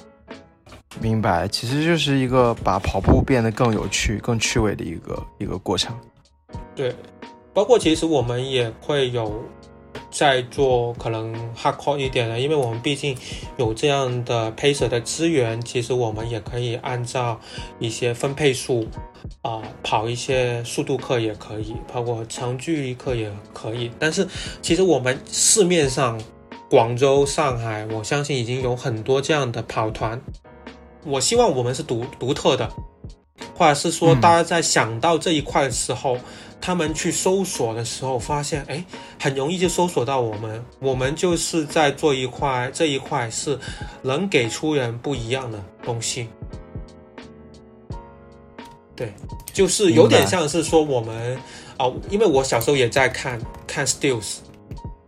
[1.01, 5.95] 明白，其实就是一个把跑步变得更有趣、更趣味的一个一个过程。
[6.75, 6.95] 对，
[7.53, 9.45] 包括其实我们也会有
[10.11, 13.15] 在做可能 hardcore 一点的，因为我们毕竟
[13.59, 17.39] 有这样的 pacer 的资源，其实我们也可以按照
[17.79, 18.89] 一些分配数
[19.43, 23.91] 啊、跑一些速度课也可以，包括长距离课也可以。
[23.99, 24.27] 但是
[24.63, 26.19] 其实我们市面上
[26.69, 30.21] 广州、上海，我相信已经有很多这样的跑团。
[31.05, 32.69] 我希望我们是独独特的，
[33.55, 36.19] 或者是说嗯大家在想到这一块的时候，
[36.61, 38.85] 他们去搜索的时候，发现哎，
[39.21, 40.65] 很容易就搜索到我们。
[40.81, 43.57] 我们就是在做一块，这一块是
[44.03, 46.29] 能给出人不一样的东西。
[48.97, 49.13] 对，
[49.53, 51.39] 就是有点像是说我们
[51.77, 54.39] 啊、因为我小时候也在看看 Stills，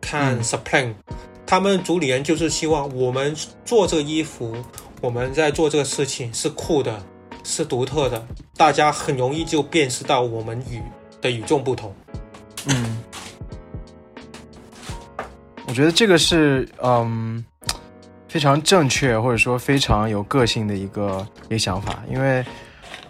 [0.00, 0.92] 看嗯 Supreme，、
[1.48, 3.34] 他们主理人就是希望我们
[3.64, 4.54] 做这个衣服，
[5.00, 7.02] 我们在做这个事情是酷的，
[7.42, 8.22] 是独特的，
[8.54, 10.78] 大家很容易就辨识到我们与
[11.22, 11.90] 的与众不同。
[12.66, 13.02] 嗯，
[15.66, 17.42] 我觉得这个是嗯
[18.28, 22.44] 非常正确或者说非常有个性的一个一个想法，因为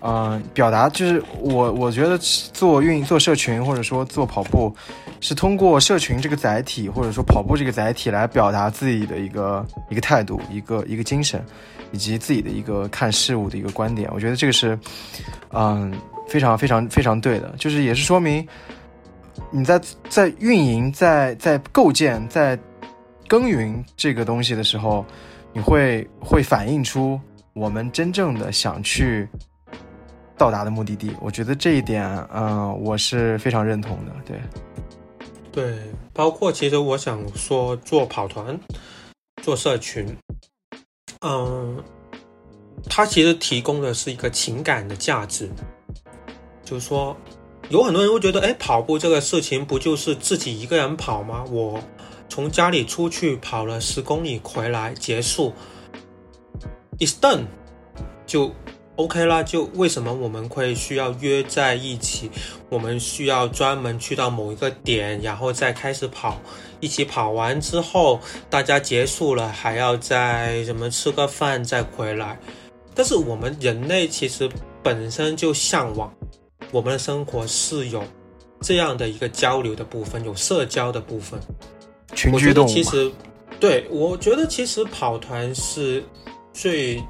[0.01, 4.72] 嗯表达就是我我觉得做运做社群或者说做跑步
[5.21, 11.45] 是通过社群这个载体或者说跑步这个载体来表达自己的一个一个态度一个一个精神
[11.93, 14.79] 以及自己的一个看事物的一个观点，我觉得这个是
[15.53, 15.93] 嗯
[16.29, 18.47] 非常非常非常对的，就是也是说明。
[19.51, 22.59] 你在在运营、在在构建、在
[23.27, 25.07] 耕耘这个东西的时候，
[25.53, 27.19] 你会会反映出
[27.55, 29.27] 我们真正的想去
[30.37, 31.12] 到达的目的地。
[31.21, 32.05] 我觉得这一点，
[32.35, 34.12] 嗯、我是非常认同的。
[34.27, 34.37] 对，
[35.59, 35.76] 对，
[36.12, 38.56] 包括其实我想说，做跑团、
[39.42, 40.16] 做社群，
[41.22, 41.82] 嗯，
[42.88, 45.50] 它其实提供的是一个情感的价值，
[46.64, 47.16] 就是说，
[47.70, 51.44] 有很多人会觉得，哎，跑步这个事情不就是自己一个人跑吗？
[51.50, 51.82] 我
[52.28, 55.52] 从家里出去跑了十公里回来结束
[57.00, 57.46] ，is done，
[58.28, 58.52] 就
[58.99, 59.42] OK 啦。
[59.42, 62.30] 就为什么我们会需要约在一起？
[62.68, 66.40] 我们需要专门去到某一个点，然后再开始跑。
[66.80, 72.38] 一起跑完之后，大家结束了，还要再什么吃个饭再回来。
[72.94, 74.49] 但是我们人类其实
[74.82, 76.12] 本身就向往，
[76.70, 78.05] 我们的生活是有
[78.61, 81.38] 这样的一个交流的部分，有社交的部分。
[82.14, 83.11] 群居动物嘛，其实，
[83.61, 86.03] 对我觉得其实跑团是
[86.53, 87.03] 最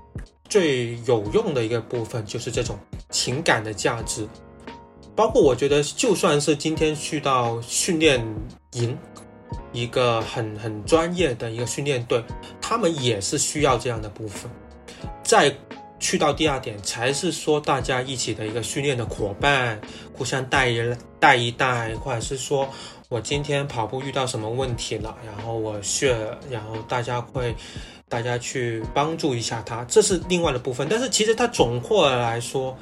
[0.48, 2.78] 最有用的一个部分，就是这种
[3.10, 4.26] 情感的价值。
[5.14, 8.24] 包括我觉得，就算是今天去到训练
[8.74, 8.96] 营，
[9.72, 12.22] 一个很很专业的一个训练队，
[12.60, 14.48] 他们也是需要这样的部分。
[15.24, 15.52] 再
[15.98, 19.80] 去到第二点，才是说大家一起的一个训练的伙伴，
[20.12, 22.68] 互相带一带一带，或者是说
[23.08, 26.16] 我今天跑步遇到什么问题了，然后我血，
[26.48, 27.52] 然后大家会
[28.08, 30.86] 大家去帮助一下他，这是另外的部分。
[30.90, 32.76] 但是其实他总括来说，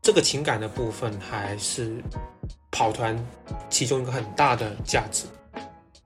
[0.00, 2.02] 这个情感的部分还是
[2.70, 3.16] 跑团
[3.68, 5.24] 其中一个很大的价值。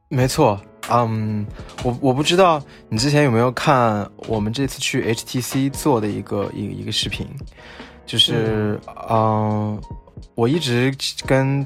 [0.08, 0.60] 没错。
[0.90, 1.46] 嗯，
[1.84, 7.24] 我我不知道你之前有没有看我们这次去 HTC 做的一个一个一个视频，
[8.04, 9.80] 就是嗯
[10.34, 10.92] 我一直
[11.24, 11.64] 跟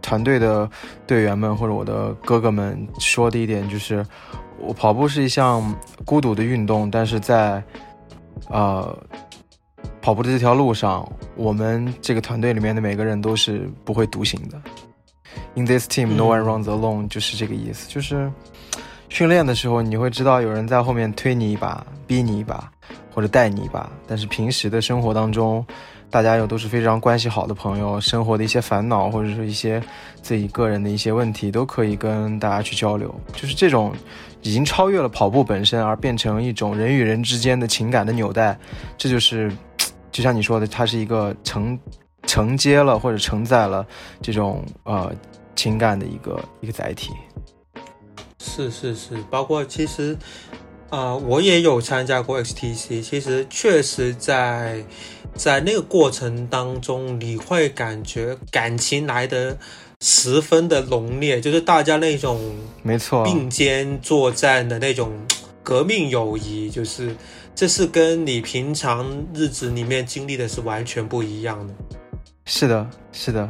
[0.00, 0.70] 团队的
[1.04, 4.06] 队员们或者我的哥哥们说的一点就是，
[4.60, 7.62] 我跑步是一项孤独的运动，但是在
[8.48, 8.96] 呃
[10.00, 14.60] 跑步的这条路上，我们这个团队里面的每个人都是不会独行的。
[15.54, 17.88] In this team, no one 嗯 runs alone，、就是这个意思。
[17.88, 18.30] 就是
[19.08, 22.70] 训练的时候，你会知道有人在后面推你一把、逼你一把，
[23.14, 23.90] 或者带你一把。
[24.06, 25.64] 但是平时的生活当中，
[26.10, 29.82] 大家又都是非常关系好的朋友，生活的一些烦恼或者是一些
[30.22, 33.14] 自己个人的一些问题，都可以跟大家去交流。
[33.32, 33.92] 就是这种
[34.42, 38.58] 已经超越了跑步本身，而变成一种人与人之间的情感的纽带。
[38.96, 39.52] 这就是，
[40.12, 41.78] 就像你说的，它是一个承
[42.26, 43.86] 承接了或者承载了
[44.22, 45.12] 这种呃
[45.56, 47.10] 情感的一个一个载体。
[48.38, 50.16] 是是是，包括其实，
[50.90, 54.82] 呃，我也有参加过 XTC，其实确实在
[55.34, 59.56] 在那个过程当中，你会感觉感情来的
[60.00, 62.40] 十分的浓烈，就是大家那种
[62.82, 65.12] 没错，并肩作战的那种
[65.62, 67.14] 革命友谊，就是
[67.54, 71.74] 这是跟你平常日子里面经历的是完全不一样的。
[72.46, 73.48] 是的，是的，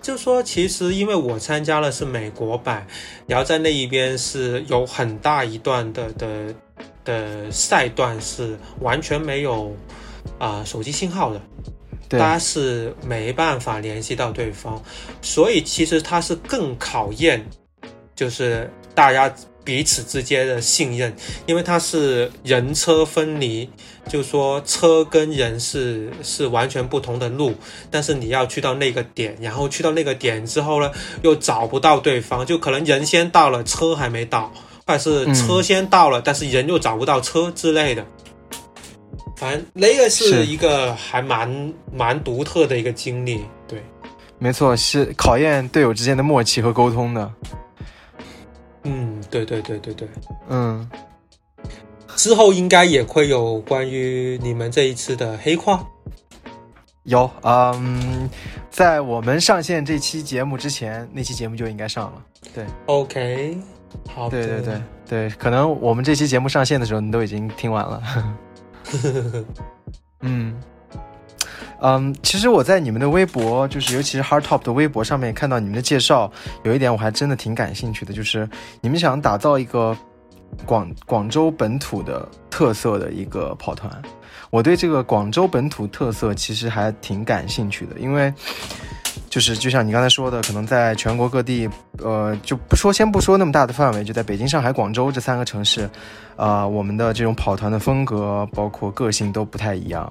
[0.00, 2.86] 就说其实因为我参加了是美国版，
[3.26, 6.54] 然后在那一边是有很大一段的的
[7.04, 9.76] 的赛段是完全没有
[10.38, 11.72] 啊、手机信号的，对
[12.12, 14.82] 大家是没办法联系到对方，
[15.20, 17.44] 所以其实它是更考验
[18.14, 19.32] 就是大家
[19.64, 21.14] 彼此之间的信任，
[21.46, 23.68] 因为它是人车分离，
[24.08, 27.54] 就是说车跟人是是完全不同的路，
[27.90, 30.90] 但是你要去到那个点，然后去到那个点之后呢，
[31.22, 34.52] 又找不到对方，就可能人先到了，车还没到，
[34.84, 38.04] 或者是车先到了，但是人又找不到车之类的。
[39.42, 43.82] 反正那个是是一个还蛮蛮独特的一个经历，对，
[44.38, 47.32] 没错，是考验队友之间的默契和沟通的。
[48.84, 50.08] 嗯，对对对对对。
[50.48, 50.88] 嗯，
[52.14, 55.84] 之后应该也会有关于你们这一次的黑框。
[57.02, 58.30] 有，嗯，
[58.70, 62.22] 在我们上线这期节目之前，那期节目就应该上了。
[62.54, 63.58] 对，OK，
[64.14, 68.00] 好，对对对对，可能我们这期节目上线的时候，你都已经听完了。
[70.20, 70.54] 嗯，
[71.80, 76.30] 嗯，其实我在你们的微博，就是尤其是 Hardtop 的微博上面看到你们的介绍，
[76.64, 78.48] 有一点我还真的挺感兴趣的，就是
[78.80, 79.96] 你们想打造一个
[80.64, 83.90] 广广州本土的特色的一个跑团。
[84.50, 88.32] 我对这个广州本土特色其实还挺感兴趣的，因为
[89.28, 95.88] 就是就像你刚才说的，可能在全国各地，呃，就不说先不说那么大的范围，就在北京、上海、广州这三个城市，
[96.36, 100.10] 啊、我们的这种跑团的风格包括个性都不太一样。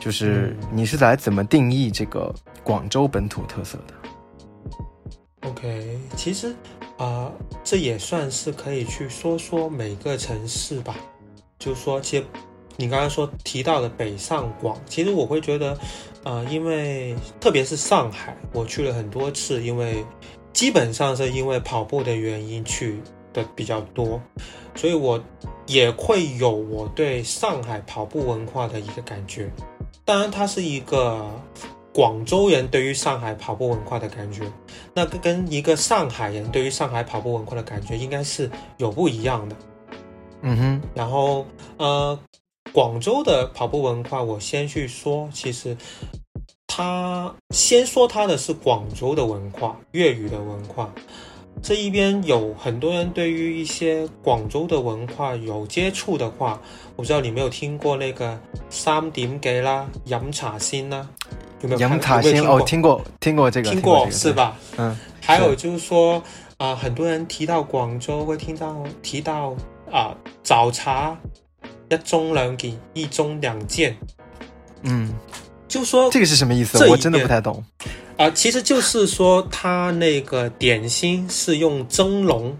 [0.00, 6.48] 就是嗯你是来怎么定义这个广州本土特色的？OK，其实
[6.98, 7.32] 啊、呃
[7.62, 10.94] 这也算是可以去说说每个城市吧。
[11.58, 12.24] 就说，其实
[12.76, 15.78] 你刚刚说提到的北上广，其实我会觉得，
[16.24, 20.04] 呃，因为特别是上海，我去了很多次，因为
[20.52, 23.00] 基本上是因为跑步的原因去
[23.32, 24.20] 的比较多，
[24.74, 25.22] 所以我
[25.66, 29.50] 也会有我对上海跑步文化的一个感觉。
[30.04, 31.30] 当然，它是一个
[31.92, 34.42] 广州人对于上海跑步文化的感觉，
[34.92, 39.56] 那跟跟一个上海人对于上海跑步文化的感觉应该是有不一样的。
[40.42, 41.46] 嗯哼，然后
[41.78, 42.18] 呃，
[42.74, 45.76] 广州的跑步文化，我先去说，其实
[46.66, 50.92] 它先说它的是广州的文化，粤语的文化。
[51.62, 56.60] 这一边有很多人对于一些广州的文化有接触的话，
[56.96, 58.36] 我不知道你有没有听过那个
[58.68, 61.08] 三點幾啦，饮茶先啦，
[61.60, 64.32] 有没有看杨塔先哦，听过听过这个，听过这个是？
[64.32, 64.56] 吧？
[64.78, 66.20] 嗯，还有就是说
[66.56, 69.54] 啊、很多人提到广州会听到提到
[69.92, 70.12] 啊、
[70.42, 71.16] 早茶
[71.94, 73.96] 一盅兩件，一中两件，
[74.82, 75.12] 嗯，
[75.66, 76.86] 就说这个是什么意思？
[76.88, 77.64] 我真的不太懂。
[78.16, 82.56] 啊、其实就是说他那个点心是用蒸笼，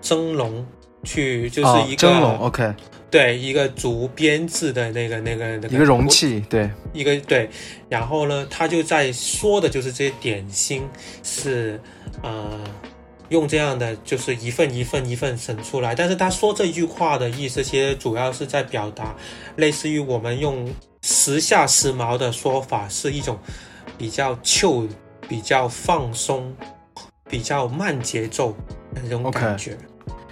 [0.00, 0.66] 蒸笼
[1.04, 2.74] 去就是哦一个、蒸笼，OK，
[3.12, 7.48] 对一个竹编制的那个那个那个一个容器，对，一个对，
[7.88, 10.82] 然后呢，他就在说的就是这些点心
[11.22, 11.80] 是
[12.22, 12.58] 呃
[13.30, 19.14] 用这样的就是一份一份一份省出来，但是他说这句话的意思，其实主要是在表达
[19.56, 20.68] 类似于我们用
[21.02, 23.38] 时下时髦的说法，是一种
[23.96, 24.88] 比较 chill、
[25.28, 26.54] 比较放松、
[27.28, 28.52] 比较慢节奏
[28.94, 29.78] 的那种感觉。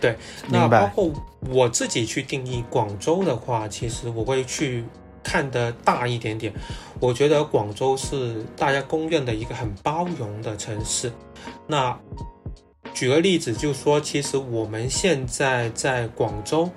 [0.00, 0.16] 对，
[0.48, 0.86] 那包。
[0.94, 1.10] 括
[1.50, 4.84] 我自己去定义广州的话，其实我会去
[5.22, 6.52] 看得大一点点。
[7.00, 11.12] 我觉得广州是大家公认的一个很包容的城市。
[11.66, 11.96] 那
[12.98, 16.68] 举个例子，就说其实我们现在在广州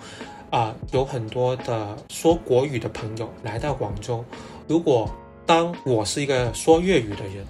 [0.52, 4.24] 啊、有很多的说国语的朋友来到广州。
[4.68, 5.10] 如果
[5.48, 7.44] 当我是一个说粤语的人，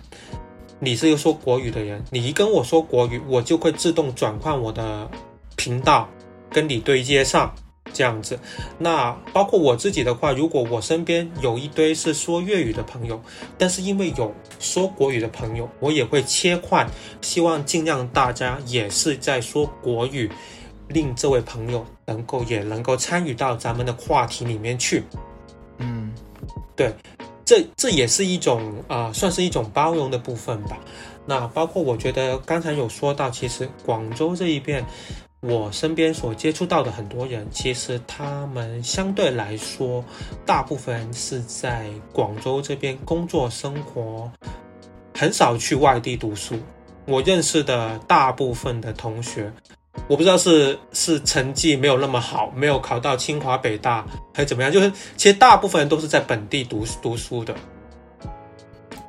[0.79, 5.11] 你是一个说国语的人，你一跟我说国语，我就会自动转换我的
[5.57, 6.07] 频道
[6.49, 7.53] 跟你对接上，
[7.93, 8.39] 这样子。
[8.77, 13.21] 那包括我自己的话，如果我身边有一堆是说粤语的朋友，
[13.57, 16.89] 但是因为有说国语的朋友，我也会切换，
[17.21, 20.29] 希望尽量大家也是在说国语，
[20.87, 25.03] 令这位朋友能够也能够参与到咱们的话题里面去。
[25.77, 26.11] 嗯
[26.75, 26.93] 对
[27.43, 30.77] 这这也是一种啊、算是一种包容的部分吧。
[31.25, 34.83] 那包括我觉得刚才有说到，其实广州这一边，
[35.41, 40.05] 我身边所接触到的很多人，其实他们相对来说，
[40.45, 44.31] 大部分是在广州这边工作生活，
[45.15, 46.55] 很少去外地读书。
[47.07, 49.51] 我认识的大部分的同学，
[50.07, 57.55] 我不知道是是成绩没有那么好，没有考到清华北大，还是怎么样，就是其实大部分人都是在本地读读书的。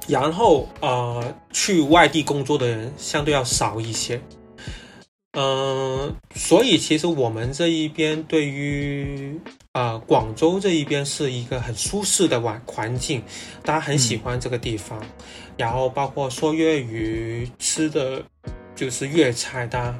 [0.09, 1.23] 然后呃，
[1.53, 4.19] 去外地工作的人相对要少一些。
[5.33, 9.41] 嗯，所以其实我们这一边对于
[9.73, 13.23] 啊广州这一边是一个很舒适的环环境，
[13.65, 15.03] 大家很喜欢这个地方。
[15.57, 18.23] 然后包括说粤语、吃的，
[18.75, 19.99] 就是粤菜，大家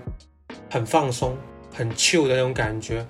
[0.69, 1.35] 很放松、
[1.73, 3.07] 很 chill 的那种感觉。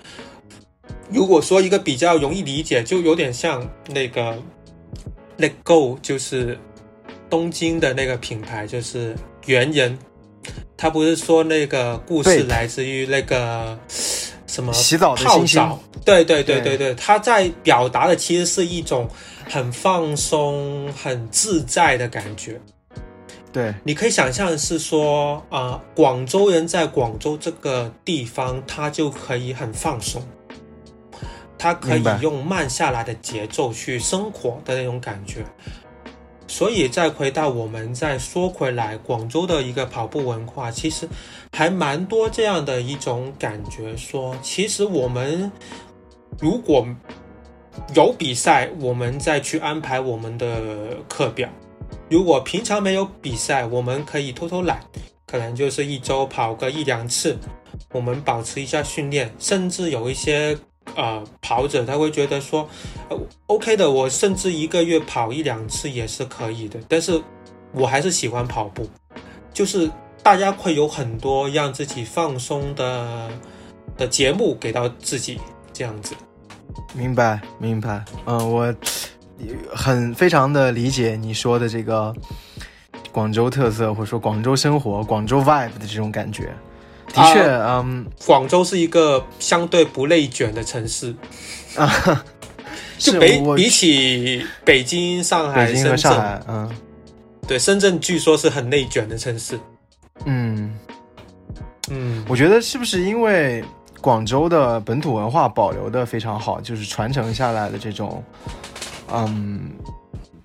[1.10, 4.40] 如果说一个比较容易理解，就有点像那个
[5.38, 6.56] Let Go，就是
[7.28, 9.16] 东京的那个品牌，就是
[9.46, 9.98] 猿人。
[10.76, 13.78] 他不是说那个故事来自于那个
[14.46, 15.78] 什么洗澡的泡澡？
[16.04, 19.08] 对对对对对对，他在表达的其实是一种
[19.48, 22.60] 很放松、很自在的感觉。
[23.52, 30.26] 对，你可以想象是说啊、广州人在广州这个地方，他就可以很放松，
[31.58, 35.44] 他可以用慢下来的节奏去生活的那种感觉。
[36.52, 41.08] 所以再回到我们再说回来，广州的一个跑步文化，其实
[41.50, 45.50] 还蛮多这样的一种感觉说，其实我们
[46.38, 46.86] 如果
[47.94, 51.48] 有比赛，我们再去安排我们的课表。
[52.10, 54.78] 如果平常没有比赛，我们可以偷偷懒，
[55.26, 57.34] 可能就是一周跑个一两次，
[57.92, 59.32] 我们保持一下训练。
[59.38, 60.54] 甚至有一些
[60.94, 62.68] 呃跑者他会觉得说，
[63.08, 66.78] 呃，OK 的，我甚至一个月跑一两次也是可以的。
[66.88, 67.20] 但是
[67.72, 68.88] 我还是喜欢跑步，
[69.52, 69.90] 就是
[70.22, 73.30] 大家会有很多让自己放松的
[73.96, 75.40] 的节目给到自己，
[75.72, 76.14] 这样子。
[76.94, 78.04] 明白明白。
[78.26, 78.74] 嗯，我
[79.74, 82.14] 很非常的理解你说的这个
[83.10, 86.54] 广州特色，或者说广州生活、广州 vibe 的这种感觉。
[87.12, 88.06] 的确，嗯。
[88.26, 91.14] 广州是一个相对不内卷的城市，
[91.76, 92.24] 啊，
[92.98, 96.70] 就是比比起北京、上海、深圳，上海，嗯。
[97.46, 99.58] 对深圳据说是很内卷的城市。
[100.24, 100.72] 嗯，
[101.90, 103.64] 嗯，我觉得是不是因为
[104.00, 108.22] 广州的本土文化保留的非常好，就是传承下来的这种，
[109.12, 109.72] 嗯，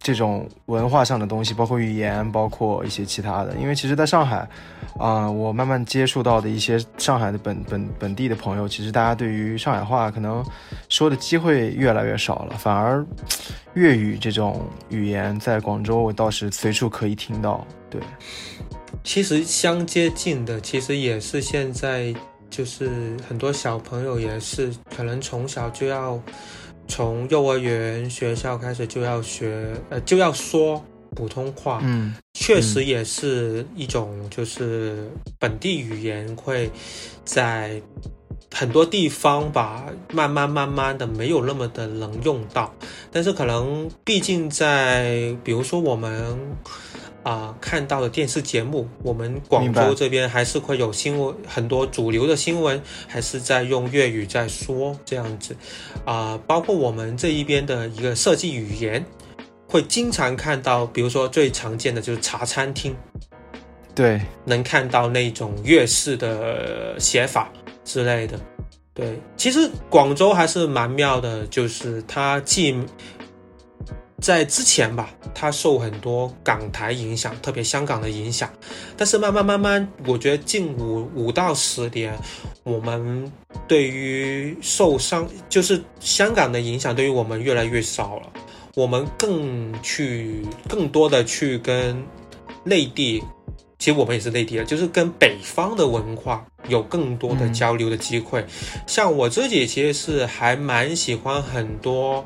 [0.08, 3.54] 这种文化上的东西，包括语言，包括一些其他的。
[3.58, 4.48] 因为其实在上海，
[4.98, 10.42] 啊、我慢慢接触到的一些上海的本本本地的朋友，其实大家对于上海话可能
[10.88, 13.06] 说的机会越来越少了，反而
[13.74, 17.68] 粤语这种语言在广州我倒是随处可以听到。
[17.90, 18.00] 对，
[19.04, 22.16] 其实相接近的，其实也是现在
[22.50, 26.18] 就是很多小朋友也是可能从小就要
[26.88, 30.84] 从幼儿园学校开始就要学呃就要说
[31.16, 32.16] 普通话，嗯。
[32.34, 35.10] 确实也是一种就是
[35.40, 36.70] 本地语言会
[37.26, 37.82] 在
[38.58, 42.74] 很多地方吧，慢慢慢慢的没有那么的能用到，
[43.12, 46.38] 但是可能毕竟在比如说我们。
[47.24, 55.54] 啊、看到的电视节目，我们广州这边还是会有新闻，很多主流的新闻还是在用粤语在说这样子，
[56.06, 59.06] 啊、包括我们这一边的一个设计语言，
[59.68, 62.96] 会经常看到，比如说最常见的就是茶餐厅，
[63.94, 67.52] 对，能看到那种粤式的写法
[67.88, 68.38] 之类的。
[68.94, 72.76] 对，其实广州还是蛮妙的，就是它既
[74.20, 78.52] 在之前吧，它受很多港台影响，特别香港的影响，
[78.98, 82.18] 但是慢慢慢慢，我觉得近五五到十年，
[82.64, 83.32] 我们
[83.68, 88.34] 对于受伤就是香港的影响对于我们越来越少了，
[88.74, 92.04] 我们更去更多的去跟
[92.64, 93.24] 内地，
[93.80, 97.54] 其实我们也是内地的，就是跟北方的文化有更多的嗯。
[97.54, 98.44] 交流的机会。
[98.88, 102.26] 像我自己其实是还蛮喜欢很多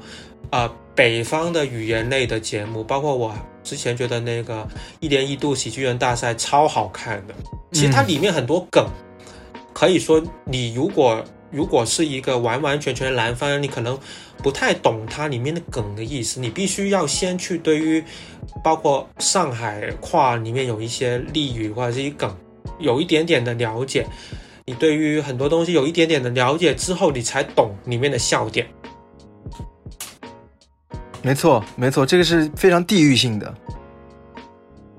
[0.50, 3.34] 呃北方的语言类的节目，包括我
[3.64, 4.68] 之前觉得那个
[5.00, 7.34] 一年一度喜剧人大赛超好看的，
[7.72, 8.08] 其实它嗯。
[8.08, 8.88] 里面很多梗，
[9.74, 14.00] 可以说你如果如果是一个完完全全的南方人，你可能
[14.38, 18.04] 不太懂它里面的梗的意思，你必须要先去对于
[18.64, 22.36] 包括上海话里面有一些俚语或者是一梗
[22.80, 24.08] 有一点点的了解，
[24.66, 28.68] 你对于很多东西有一点点的了解之后，你才懂里面的笑点。
[31.22, 33.54] 没错没错，这个是非常地域性的。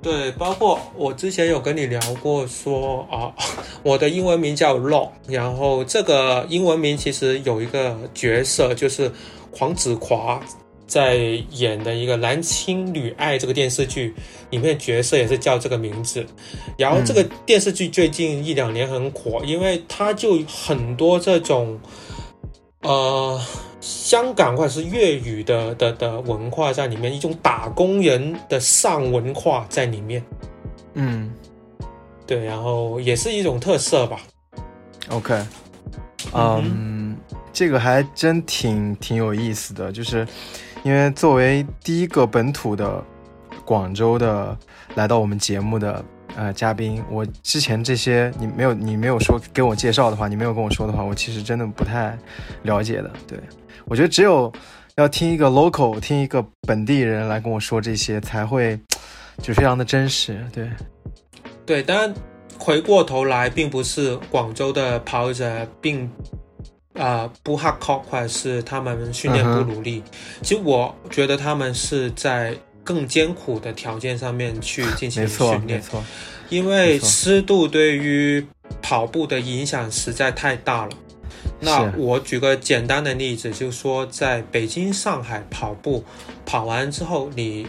[0.02, 3.32] 对，包括我之前有跟你聊过说啊，
[3.84, 9.12] 我的英文名叫 Law，然后这个英文名其实有一个角色就是
[9.52, 10.42] 黄子华
[10.88, 11.14] 在
[11.52, 14.12] 演的一个《男亲女爱》这个电视剧
[14.50, 16.26] 里面角色也是叫这个名字，
[16.76, 21.78] 然后这个电视剧最近一两年很火，因为它就很多这种
[22.82, 23.40] 呃
[23.82, 30.24] 香港或者是粤语的的的文化在里面，一种打工人的上文化在里面。
[30.94, 31.30] 嗯
[32.24, 34.20] 对，然后也是一种特色吧。
[35.10, 35.34] ，OK，
[36.32, 37.16] 嗯嗯，
[37.52, 40.26] 这个还真挺挺有意思的，就是
[40.84, 43.02] 因为作为第一个本土的
[43.64, 44.56] 广州的
[44.94, 46.04] 来到我们节目的
[46.36, 52.16] 呃嘉宾，我之前这些你没有你没有说给我介绍的话，你没有跟我说的话，我其实真的不太
[52.62, 53.10] 了解的。
[53.26, 53.38] 对
[53.86, 54.52] 我觉得只有
[54.96, 58.78] 要听一个 local，听一个本地人来跟我说这些，才会
[59.42, 60.44] 就非常的真实。
[60.52, 60.70] 对，
[61.64, 62.14] 对，当然
[62.58, 66.10] 回过头来，并不是广州的跑者并
[66.94, 70.02] 啊、不 hard core，或者是他们训练嗯不努力。
[70.42, 72.54] 其实我觉得他们是在
[72.84, 76.04] 更艰苦的条件上面去进行训练，没错，
[76.50, 78.46] 因为湿度对于
[78.82, 80.90] 跑步的影响实在太大了。
[81.60, 86.04] 那我举个简单的例子，就是说在北京、上海跑步，
[86.44, 87.66] 跑完之后你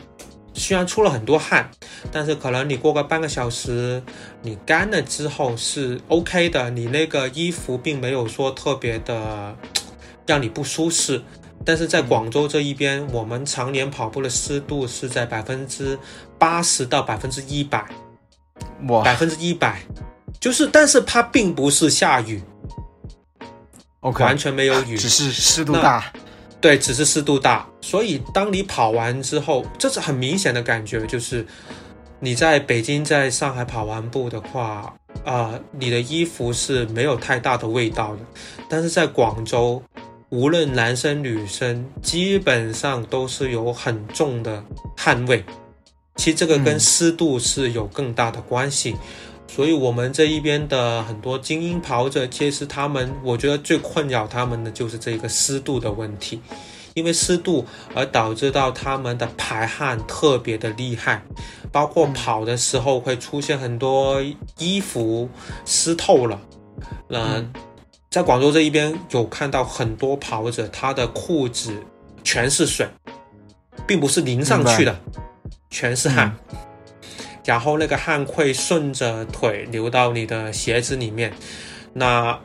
[0.53, 1.69] 虽然出了很多汗，
[2.11, 4.01] 但是可能你过个半个小时，
[4.41, 9.55] 你干了之后是 OK 的，你那个衣服并没有说特别的
[10.25, 11.21] 让你不舒适。
[11.65, 15.97] 但是在广州这一边，我们常年跑步的湿度是在百分之
[16.37, 17.85] 八十到百分之一百，
[18.89, 19.01] 哇。
[19.01, 19.81] 百分之一百，
[20.41, 22.43] 就是，但是它并不是下雨，
[24.03, 26.13] ，OK，完全没有雨，只是湿度大。
[26.61, 31.45] 对，只是湿度大，所以当你跑完之后，这是很明显的感觉，就是
[32.21, 34.93] 你在北京、在上海跑完步的话，
[35.25, 38.21] 啊、你的衣服是没有太大的味道的，
[38.69, 39.83] 但是在广州，
[40.29, 44.63] 无论男生女生，基本上都是有很重的
[44.95, 45.43] 汗味。
[46.15, 48.95] 其实这个跟嗯湿度是有更大的关系。
[49.55, 56.41] 所以，我们这一边的很多精英跑者，其实他们，我觉得最困扰他们的就是这个湿度的问题，
[56.95, 57.63] 因为湿度
[57.93, 61.21] 而导致到他们的排汗特别的厉害，
[61.71, 64.19] 包括跑的时候会出现很多
[64.57, 65.29] 衣服
[65.65, 66.41] 湿透了。
[67.07, 67.53] 那、嗯
[68.09, 71.75] 在广州这一边有看到很多跑者，他的裤子
[72.23, 72.87] 全是水，
[73.87, 74.95] 并不是淋上去的，
[75.71, 76.31] 全是汗。
[77.45, 81.33] 然后那个汗会顺着腿流到你的鞋子里面。
[81.93, 82.39] 那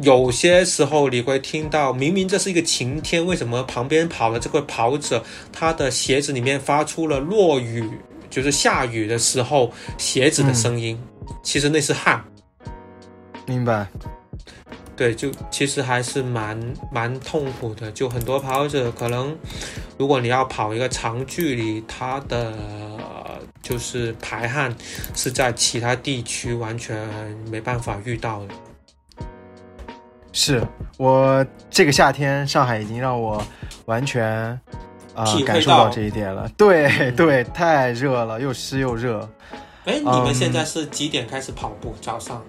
[0.00, 5.22] 有些时候你会听到，明明这是一个晴天，为什么旁边跑的这个跑者，
[5.52, 7.88] 他的鞋子里面发出了落雨，
[8.28, 11.00] 就是下雨的时候鞋子的声音？
[11.42, 12.24] 其实那是汗。
[13.46, 13.86] 明白。
[14.96, 16.58] 对，就其实还是蛮
[16.92, 17.90] 蛮痛苦的。
[17.92, 19.36] 就很多跑者可能，
[19.98, 23.33] 如果你要跑一个长距离，他的呃
[23.64, 24.72] 就是排汗
[25.14, 27.08] 是在其他地区完全
[27.50, 28.54] 没办法遇到的。
[30.32, 30.62] 是
[30.98, 33.42] 我这个夏天，上海已经让我
[33.86, 34.48] 完全
[35.14, 36.46] 啊、体感受到到这一点了。
[36.56, 39.26] 对、嗯 对，太热了，又湿又热。
[39.86, 41.94] 哎，你们嗯现在是几点开始跑步？
[42.02, 42.42] 早上？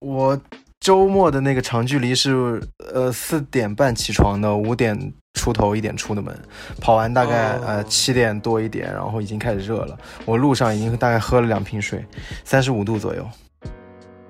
[0.00, 0.40] 我
[0.80, 2.60] 周末的那个长距离是
[2.92, 6.36] 呃四点半起床的，五点出头一点出的门，
[6.80, 9.98] 跑完大概、哦呃七点多一点，然后已经开始热了。
[10.24, 12.04] 我路上已经大概喝了两瓶水，
[12.44, 13.26] 三十五度左右。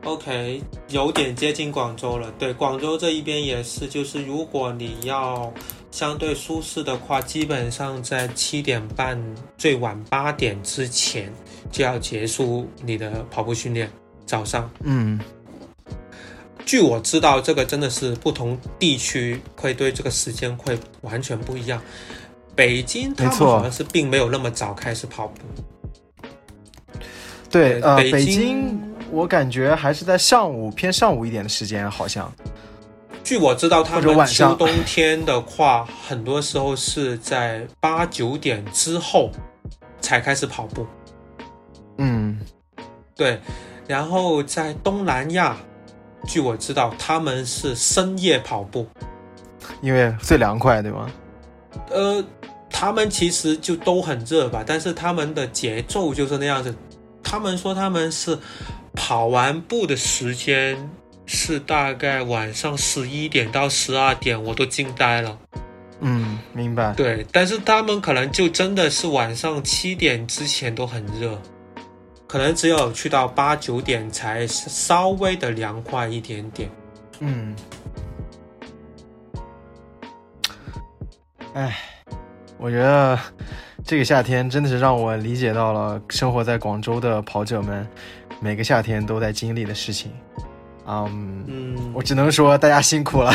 [0.05, 2.33] OK，有点接近广州了。
[2.39, 5.53] 对，广州这一边也是，就是如果你要
[5.91, 9.21] 相对舒适的话，基本上在七点半
[9.59, 11.31] 最晚八点之前
[11.71, 13.91] 就要结束你的跑步训练。
[14.25, 15.21] 早上，嗯，
[16.65, 21.81] 据我知道，这个真的是不同地区会对这个时间会完全不一样。
[22.55, 25.41] 北京他们好像是并没有那么早开始跑步。
[27.51, 32.33] 对，呃，北北京京我感觉还是在上午偏上午一点的时间，好像。
[33.25, 39.31] 据我知道，他们晚上秋冬天的话，很多时候是在八九点之后
[40.01, 40.87] 才开始跑步。
[41.99, 42.41] 嗯，
[43.15, 43.41] 对，
[43.87, 45.57] 然后在东南亚，
[46.27, 48.87] 据我知道，他们是深夜跑步。
[49.83, 51.11] 因为最凉快，对吗？
[51.91, 52.25] 呃，
[52.69, 56.75] 他们其实就都很热吧，但是他们的节奏就是那样子。
[57.23, 58.37] 他们说他们是
[58.95, 60.91] 跑完步的时间
[61.27, 65.39] 是大概晚上十一点到十二点，我都惊呆了。
[66.01, 66.93] 嗯，明白。
[66.95, 71.41] 对，但是他们可能就真的是晚上七点之前都很热，
[72.31, 76.71] 可能只有去到八九点才稍微的凉快一点点。
[77.19, 77.57] 嗯，
[81.55, 81.77] 哎，
[82.57, 83.19] 我觉得
[83.85, 87.85] 这个夏天真的是让我理解到了生活在广州的跑者们
[88.39, 90.13] 每个夏天都在经历的事情。
[90.87, 93.35] 嗯，嗯，我只能说大家辛苦了。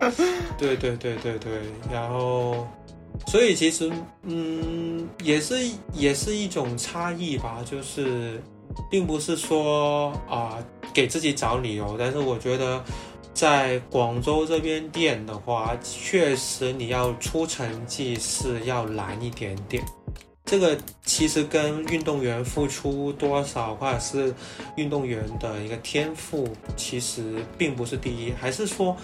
[0.58, 1.52] 对对对对对，
[1.92, 2.66] 然后，
[3.26, 3.90] 所以其实，
[4.22, 5.56] 嗯，也是
[5.92, 8.42] 也是一种差异吧，就是，
[8.90, 10.58] 并不是说啊、
[10.94, 12.82] 给自己找理由，但是我觉得
[13.34, 19.82] 在广州这边练的话，确实你要出成绩是要难一点点。
[20.44, 24.32] 这个其实跟运动员付出多少，或者是
[24.76, 28.96] 运动员的一个天赋，其实并不是第一，还是说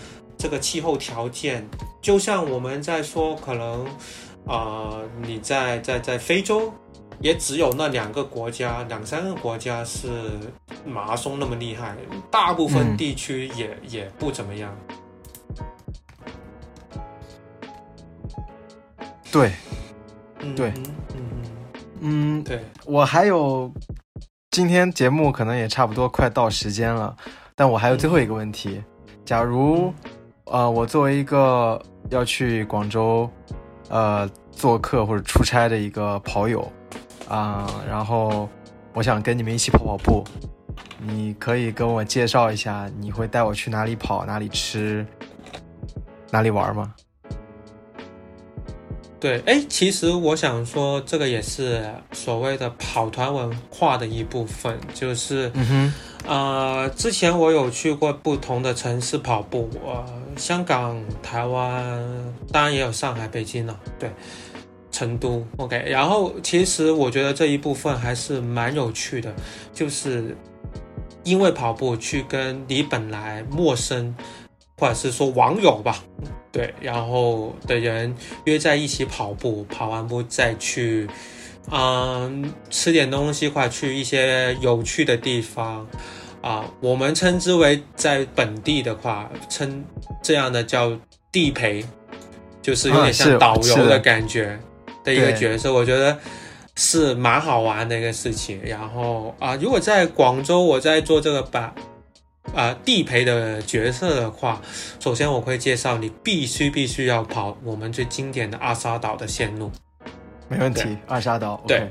[0.42, 1.64] 这个气候条件，
[2.00, 3.84] 就像我们在说，可能
[4.44, 6.72] 啊、呃你在在在非洲，
[7.20, 10.08] 也只有那两个国家、两三个国家是
[10.84, 11.94] 马拉松那么厉害，
[12.28, 14.76] 大部分嗯地区也、也不怎么样。
[19.30, 19.52] 对，
[20.40, 20.82] 嗯对嗯
[21.14, 21.22] 嗯
[22.00, 23.72] 嗯，对，我还有，
[24.50, 27.16] 今天节目可能也差不多快到时间了，
[27.54, 28.82] 但我还有最后一个问题，
[29.24, 29.94] 假如，
[30.44, 33.30] 呃，我作为一个要去广州，
[33.88, 36.70] 呃，做客或者出差的一个跑友，
[37.28, 38.48] 啊、然后
[38.92, 40.24] 我想跟你们一起跑跑步，
[40.98, 45.06] 你可以跟我介绍一下，你会带我去哪里跑、哪里吃、
[46.30, 46.94] 哪里玩吗？
[49.22, 51.80] 对，哎，其实我想说，这个也是
[52.10, 55.94] 所谓的跑团文化的一部分，就是嗯哼，
[56.26, 60.04] 呃，之前我有去过不同的城市跑步，呃，
[60.36, 62.04] 香港、台湾，
[62.50, 64.10] 当然也有上海、北京了，对，
[64.90, 65.80] 成都，OK。
[65.86, 69.32] 然后其实我觉得这一部分还是蛮有趣的，
[69.72, 70.36] 就是
[71.22, 74.12] 因为跑步去跟你本来陌生，
[74.82, 76.02] 或者是说网友吧，
[76.50, 78.12] 对，然后的人
[78.46, 81.08] 约在一起跑步，跑完步再去。
[81.70, 85.86] 嗯，吃点东西，或者去一些有趣的地方，
[86.40, 89.84] 啊，我们称之为在本地的话，称
[90.20, 90.90] 这样的叫
[91.30, 91.84] 地陪，
[92.60, 94.58] 就是有啊点像导游的的感觉
[95.04, 96.18] 的一个角色，我觉得
[96.74, 98.60] 是蛮好玩的一个事情。
[98.64, 101.72] 然后啊，如果在广州我在做这个把
[102.54, 104.60] 啊地陪的角色的话，
[105.00, 109.70] 首先我会介绍你必须必须要跑我们最经典的阿沙岛的线路。
[110.48, 111.90] 没问题对，二沙岛，对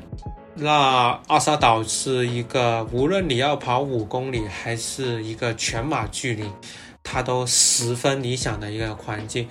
[0.54, 6.46] 那阿沙岛是一个，无论你要跑五公里还是一个全马距离，
[7.02, 9.48] 它都十分理想的一个环境。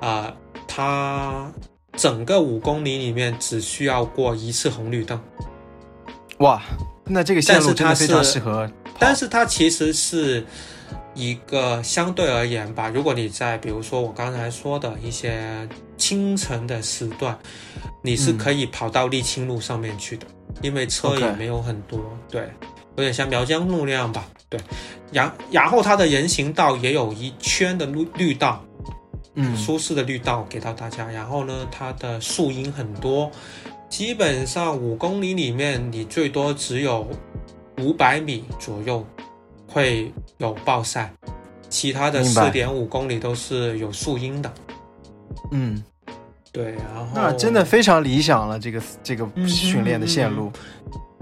[0.00, 0.32] 啊、
[0.68, 1.50] 它
[1.96, 5.20] 整个五公里里面只需要过一次红绿灯，
[6.38, 6.62] 哇，
[7.06, 10.44] 那这个线路它真的非常适合跑，但是它其实是
[11.14, 17.38] 一个相对而言吧，如果你在比如说我刚才说的一些清晨的时段，
[18.02, 20.26] 你是嗯可以跑到沥青路上面去的，
[20.62, 22.00] 因为车也没有很多，
[22.30, 22.48] 对，
[22.96, 24.60] 有点像苗江路那样吧，对。
[25.10, 28.64] 然然后它的人行道也有一圈的绿绿道，
[29.34, 31.06] 嗯舒适的绿道给到大家。
[31.10, 33.30] 然后呢，它的树荫很多，
[33.90, 37.06] 基本上五公里里面你最多只有
[37.78, 39.04] 五百米左右
[39.66, 41.12] 会有暴晒，
[41.68, 44.52] 其他的四点五公里都是有树荫的。
[45.50, 45.82] 嗯，
[46.52, 50.50] 对，然后那真的非常理想了，这个这个嗯训练的线路，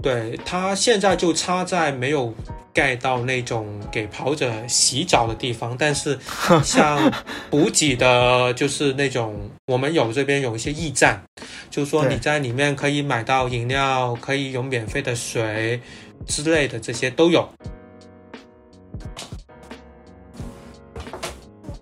[0.01, 2.33] 对，它现在就差在没有
[2.73, 6.17] 盖到那种给跑者洗澡的地方，但是
[6.63, 7.11] 像
[7.49, 11.21] 补给的，就是那种我们有这边有一些驿站，
[11.69, 15.81] 就是说你在里面可以买到饮料，可以有免费的水
[16.25, 17.47] 之类的，这些都有。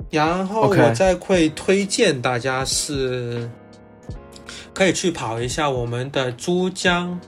[0.09, 3.47] 然后我再会推荐大家是，
[4.73, 7.19] 可以去跑一下我们的珠江，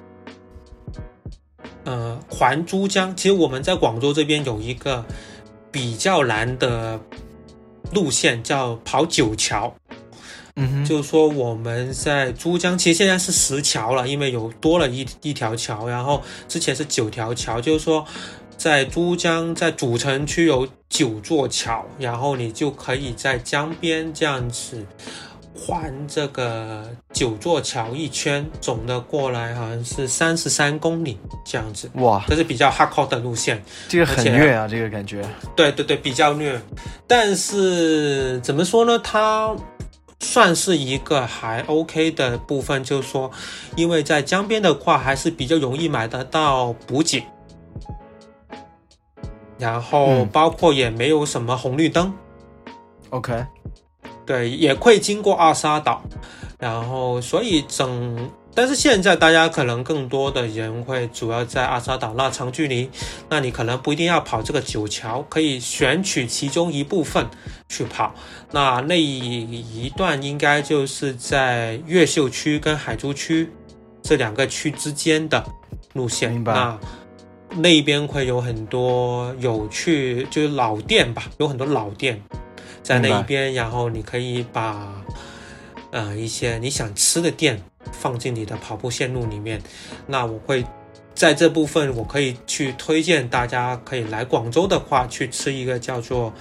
[1.83, 3.15] 呃，环珠江。
[3.15, 5.05] 其实我们在广州这边有一个
[5.71, 6.99] 比较难的
[7.93, 9.71] 路线，叫跑九桥。
[10.56, 18.06] 嗯，就是说我们在珠江，其实现在是十桥了，因为有多了一一条桥，然后之前是九条桥，就是说
[18.57, 24.86] 在珠江在主城区有九座桥，然后你就可以在江边这样子
[25.56, 33.64] 环这个九座桥一圈，总的过来好像是三十三公里这样子，哇，这是比较 hardcore 的路线。
[33.88, 35.23] 这个很虐啊，这个感觉，
[35.56, 36.60] 对对对，比较虐，
[37.06, 38.98] 但是怎么说呢？
[38.99, 39.56] 它
[40.22, 43.30] 算是一个还 OK 的部分，就是说，
[43.76, 47.23] 因为在江边的话，还是比较容易买得到补给，
[49.57, 50.30] 然后嗯。
[50.30, 52.14] 包括也没有什么红绿灯
[53.10, 53.45] ，OK，
[54.26, 56.03] 对，也会经过二沙岛，
[56.60, 62.90] 然后所以整但是现在大家可能更多的人会主要在阿沙岛那长距离，
[63.30, 67.26] 那你可能不一定要跑这个九桥，可以选取其中一部分
[67.69, 68.14] 去跑。
[68.52, 73.49] 那那一段应该就是在越秀区跟海珠区
[74.02, 75.44] 这两个区之间的
[75.94, 76.32] 路线。
[76.32, 76.80] 明白那
[77.56, 82.22] 那边会有很多有趣，就是老店吧，有很多老店
[82.84, 84.94] 在那一边，然后你可以把
[85.91, 87.61] 呃一些你想吃的店
[87.91, 89.62] 放进你的跑步线路里面。
[90.08, 90.66] 那我会
[91.16, 96.34] 在这部分，我可以去推荐大家可以来广州的话，去吃一个叫做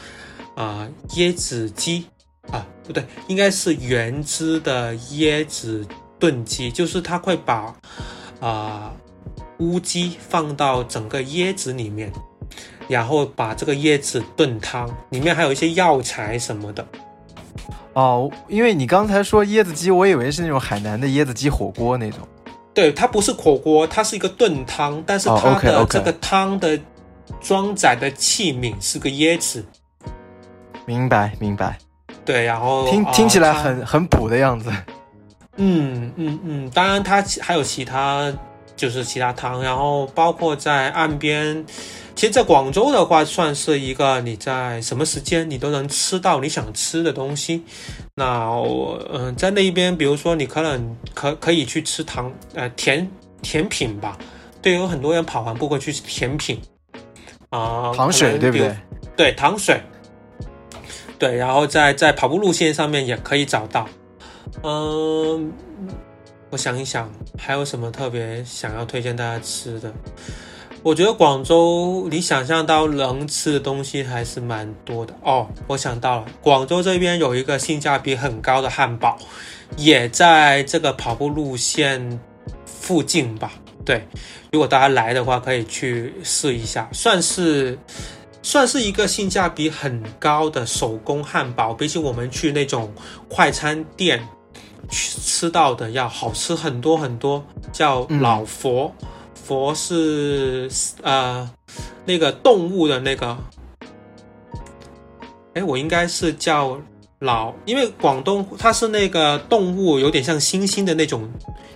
[0.55, 2.07] 啊、椰子鸡
[2.51, 5.87] 啊，不对，应该是原汁的椰子
[6.19, 7.75] 炖鸡，就是它会把
[8.41, 8.93] 啊、
[9.59, 12.13] 乌鸡放到整个椰子里面。
[12.89, 16.85] 然后把这个椰子炖汤，里面还有一些药材什么的。
[17.95, 22.21] 哦，因为你刚才说椰子鸡，我以为是那种海南的椰子鸡火锅那种。
[22.73, 26.79] 对，它不是火锅，它是一个炖汤，但是哦它的这个汤的
[27.41, 29.65] 装载的器皿是个椰子。
[30.87, 31.77] 明白，明白，
[32.25, 34.73] 对，然后听啊听起来它很很补的样子。
[35.57, 38.33] 嗯嗯嗯，当然它其还有其他
[38.81, 41.63] 就是其他汤，然后包括在岸边。
[42.17, 47.63] 其实，在广州的话，算是一个你在什么时间你都能吃到你想吃的东西。
[48.15, 53.07] 那我嗯、在那一边，比如说你可能可可以去吃糖呃甜
[53.43, 54.19] 甜品吧。
[54.63, 56.61] 对，有很多人跑完步会去吃甜品
[57.51, 58.77] 啊，糖水对不对？
[59.17, 59.81] 对，糖水。
[61.19, 63.87] 对，然后在在跑步路线上面也可以找到。
[64.63, 65.53] 嗯，
[66.51, 69.93] 我想一想，还有什么特别想要推荐大家吃的？
[70.83, 75.47] 我觉得广州你想象到能吃的东西还是蛮多的哦。
[75.67, 79.17] 我想到了，广州这边有一个性价比很高的汉堡，
[79.77, 82.19] 也在这个跑步路线
[82.65, 83.53] 附近吧。
[83.85, 84.05] 对，
[84.51, 87.79] 如果大家来的话，可以去试一下，算是
[88.43, 92.93] 算是一个性价比很高的手工汉堡，比起我们去那种
[93.29, 94.27] 快餐店
[94.89, 97.45] 吃到的要好吃很多很多。
[97.73, 98.93] 叫嗯老佛，
[99.35, 100.69] 佛是
[101.03, 101.49] 呃
[102.05, 103.37] 那个动物的那个，
[105.55, 106.81] 哎，我应该是叫
[107.21, 111.31] 老，因为广东它是那个动物有点像猩猩的那种，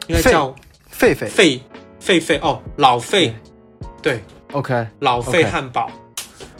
[0.08, 0.54] 应该叫
[0.98, 1.60] 狒狒狒
[2.00, 3.32] 狒狒哦，老狒，
[4.02, 4.22] 对
[4.52, 5.90] ，，OK，老狒汉堡。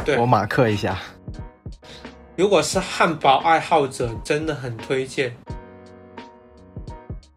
[0.05, 0.99] 对我，马克一下。
[2.37, 5.35] 如果是汉堡爱好者，真的很推荐。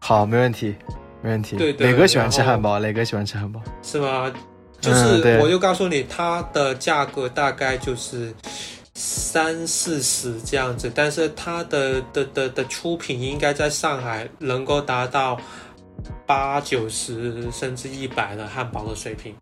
[0.08, 0.74] 好，没问题，
[1.20, 1.54] 没问题。
[1.58, 3.60] 对对磊哥喜欢吃汉堡，磊哥喜欢吃汉堡。
[3.82, 4.32] 是吗？
[4.80, 8.32] 就是我就告诉你，它的价格大概就是
[8.94, 15.38] 三四十这样子，但是它的的的的出品应该在上海能够达到
[16.26, 19.34] 八九十甚至一百的汉堡的水平。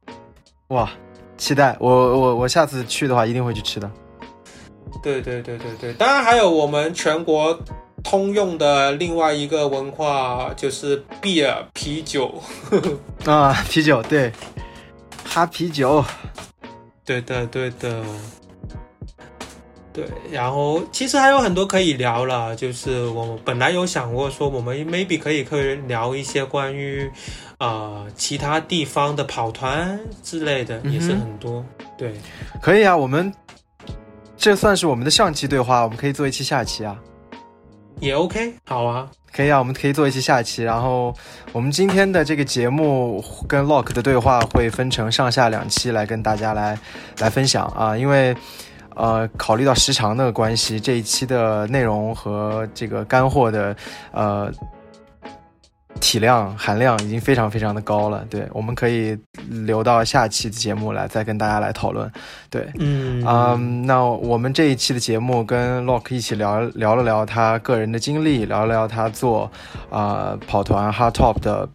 [0.70, 0.90] 哇，
[1.36, 1.76] 期待！
[1.78, 3.88] 我我我下次去的话一定会去吃的。
[5.00, 7.56] 对对对对对，当然还有我们全国
[8.08, 12.32] 通用的另外一个文化，就是 beer 啤酒。
[13.26, 14.30] 啊，啤酒，对，
[15.24, 16.04] 哈啤酒。
[17.04, 18.04] 对的，对的，
[19.92, 20.04] 对。
[20.30, 27.10] 然后其实还有很多可以聊了，就是我本来有想过说，我们 maybe 可以可以聊一些关于
[27.58, 31.64] 呃其他地方的跑团之类的，也是很多。
[31.98, 32.14] 对，
[32.62, 33.34] 可以啊，我们
[34.36, 36.96] 这算是我们的上期对话，我们可以做一期下期啊。
[38.00, 39.08] 也 OK，好啊。
[39.32, 40.62] 可以啊，我们可以做一期下期。
[40.62, 41.14] 然后
[41.52, 46.78] 我们今天的这个节目跟 Lock 的对话会分成上下两期来跟大家来
[47.18, 48.34] 来分享啊，因为
[48.94, 53.76] 呃考虑到时长的关系，这一期的内容和这个干货的
[54.12, 54.50] 呃
[56.00, 58.24] 体量含量已经非常非常的高了。
[58.30, 59.18] 对，我们可以
[59.48, 62.10] 留到下期的节目来再跟大家来讨论。
[62.50, 69.50] 对，嗯嗯，那我们这一期的节目跟 Lock 一起聊聊了聊他个人的经历，聊了聊他做
[69.90, 71.68] 啊、呃跑团 Hard Top 的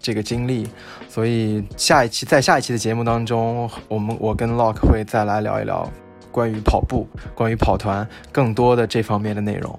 [0.00, 0.68] 这个经历，
[1.08, 5.90] 所以下一期在下一期的节目当中，我们我跟 Lock 会再来聊一聊
[6.30, 9.78] 关于跑步、关于跑团更多的这方面的内容，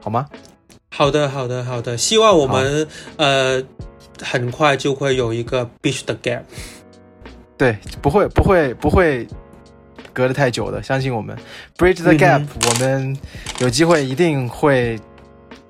[0.00, 0.26] 好吗？
[0.96, 1.94] 好的，好的，好的。
[1.98, 3.62] 希望我们呃
[4.22, 6.40] 很快就会有一个 Beach 的 Gap。
[7.58, 9.26] 对，不会不会不会
[10.14, 11.36] 隔得太久的，相信我们。
[11.76, 13.18] Bridge the 嗯 Gap，、哼我们
[13.58, 14.98] 有机会一定会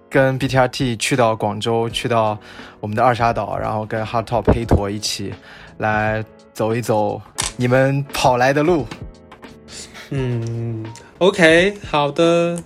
[0.09, 2.39] 跟 BTRT 去到广州，去到
[2.78, 5.35] 我们的二沙岛，然后跟 Hard Top 黑驼一起
[5.78, 7.20] 来走一走
[7.57, 8.86] 你们跑来的路。
[10.11, 10.86] 嗯
[11.19, 12.57] ，OK，好的。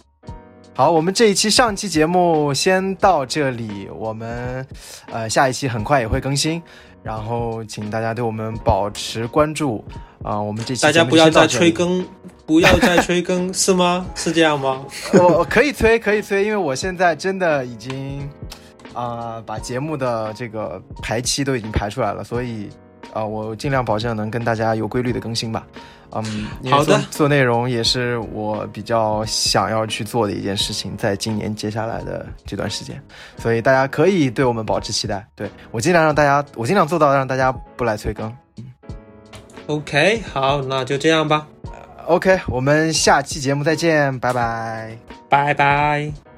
[0.80, 4.66] 好，我们这一期上期节目先到这里，我们
[5.12, 6.62] 呃下一期很快也会更新，
[7.02, 9.84] 然后请大家对我们保持关注
[10.22, 12.02] 啊、我们这期大家不要再催更，
[12.46, 14.06] 不要再催更， 是吗？
[14.14, 14.82] 是这样吗？
[15.12, 18.26] 我我可以催，可以催，因为我现在真的已经
[18.94, 22.70] 啊、把节目的这个排期都已经排出来了，所以
[23.12, 25.66] 啊、我尽量保证能跟大家有规律的更新吧。
[26.12, 33.00] 嗯，好的做做内容也是我比较想要去做的一件事情，在今年接下来的这段时间，
[33.36, 35.24] 所以大家可以对我们保持期待。
[35.36, 38.32] 对我尽量让大家，我尽量做到让大家不来催更。
[39.68, 41.46] OK，好，那就这样吧
[42.06, 44.98] ，OK，我们下期节目再见，拜拜。
[45.28, 46.29] 拜拜。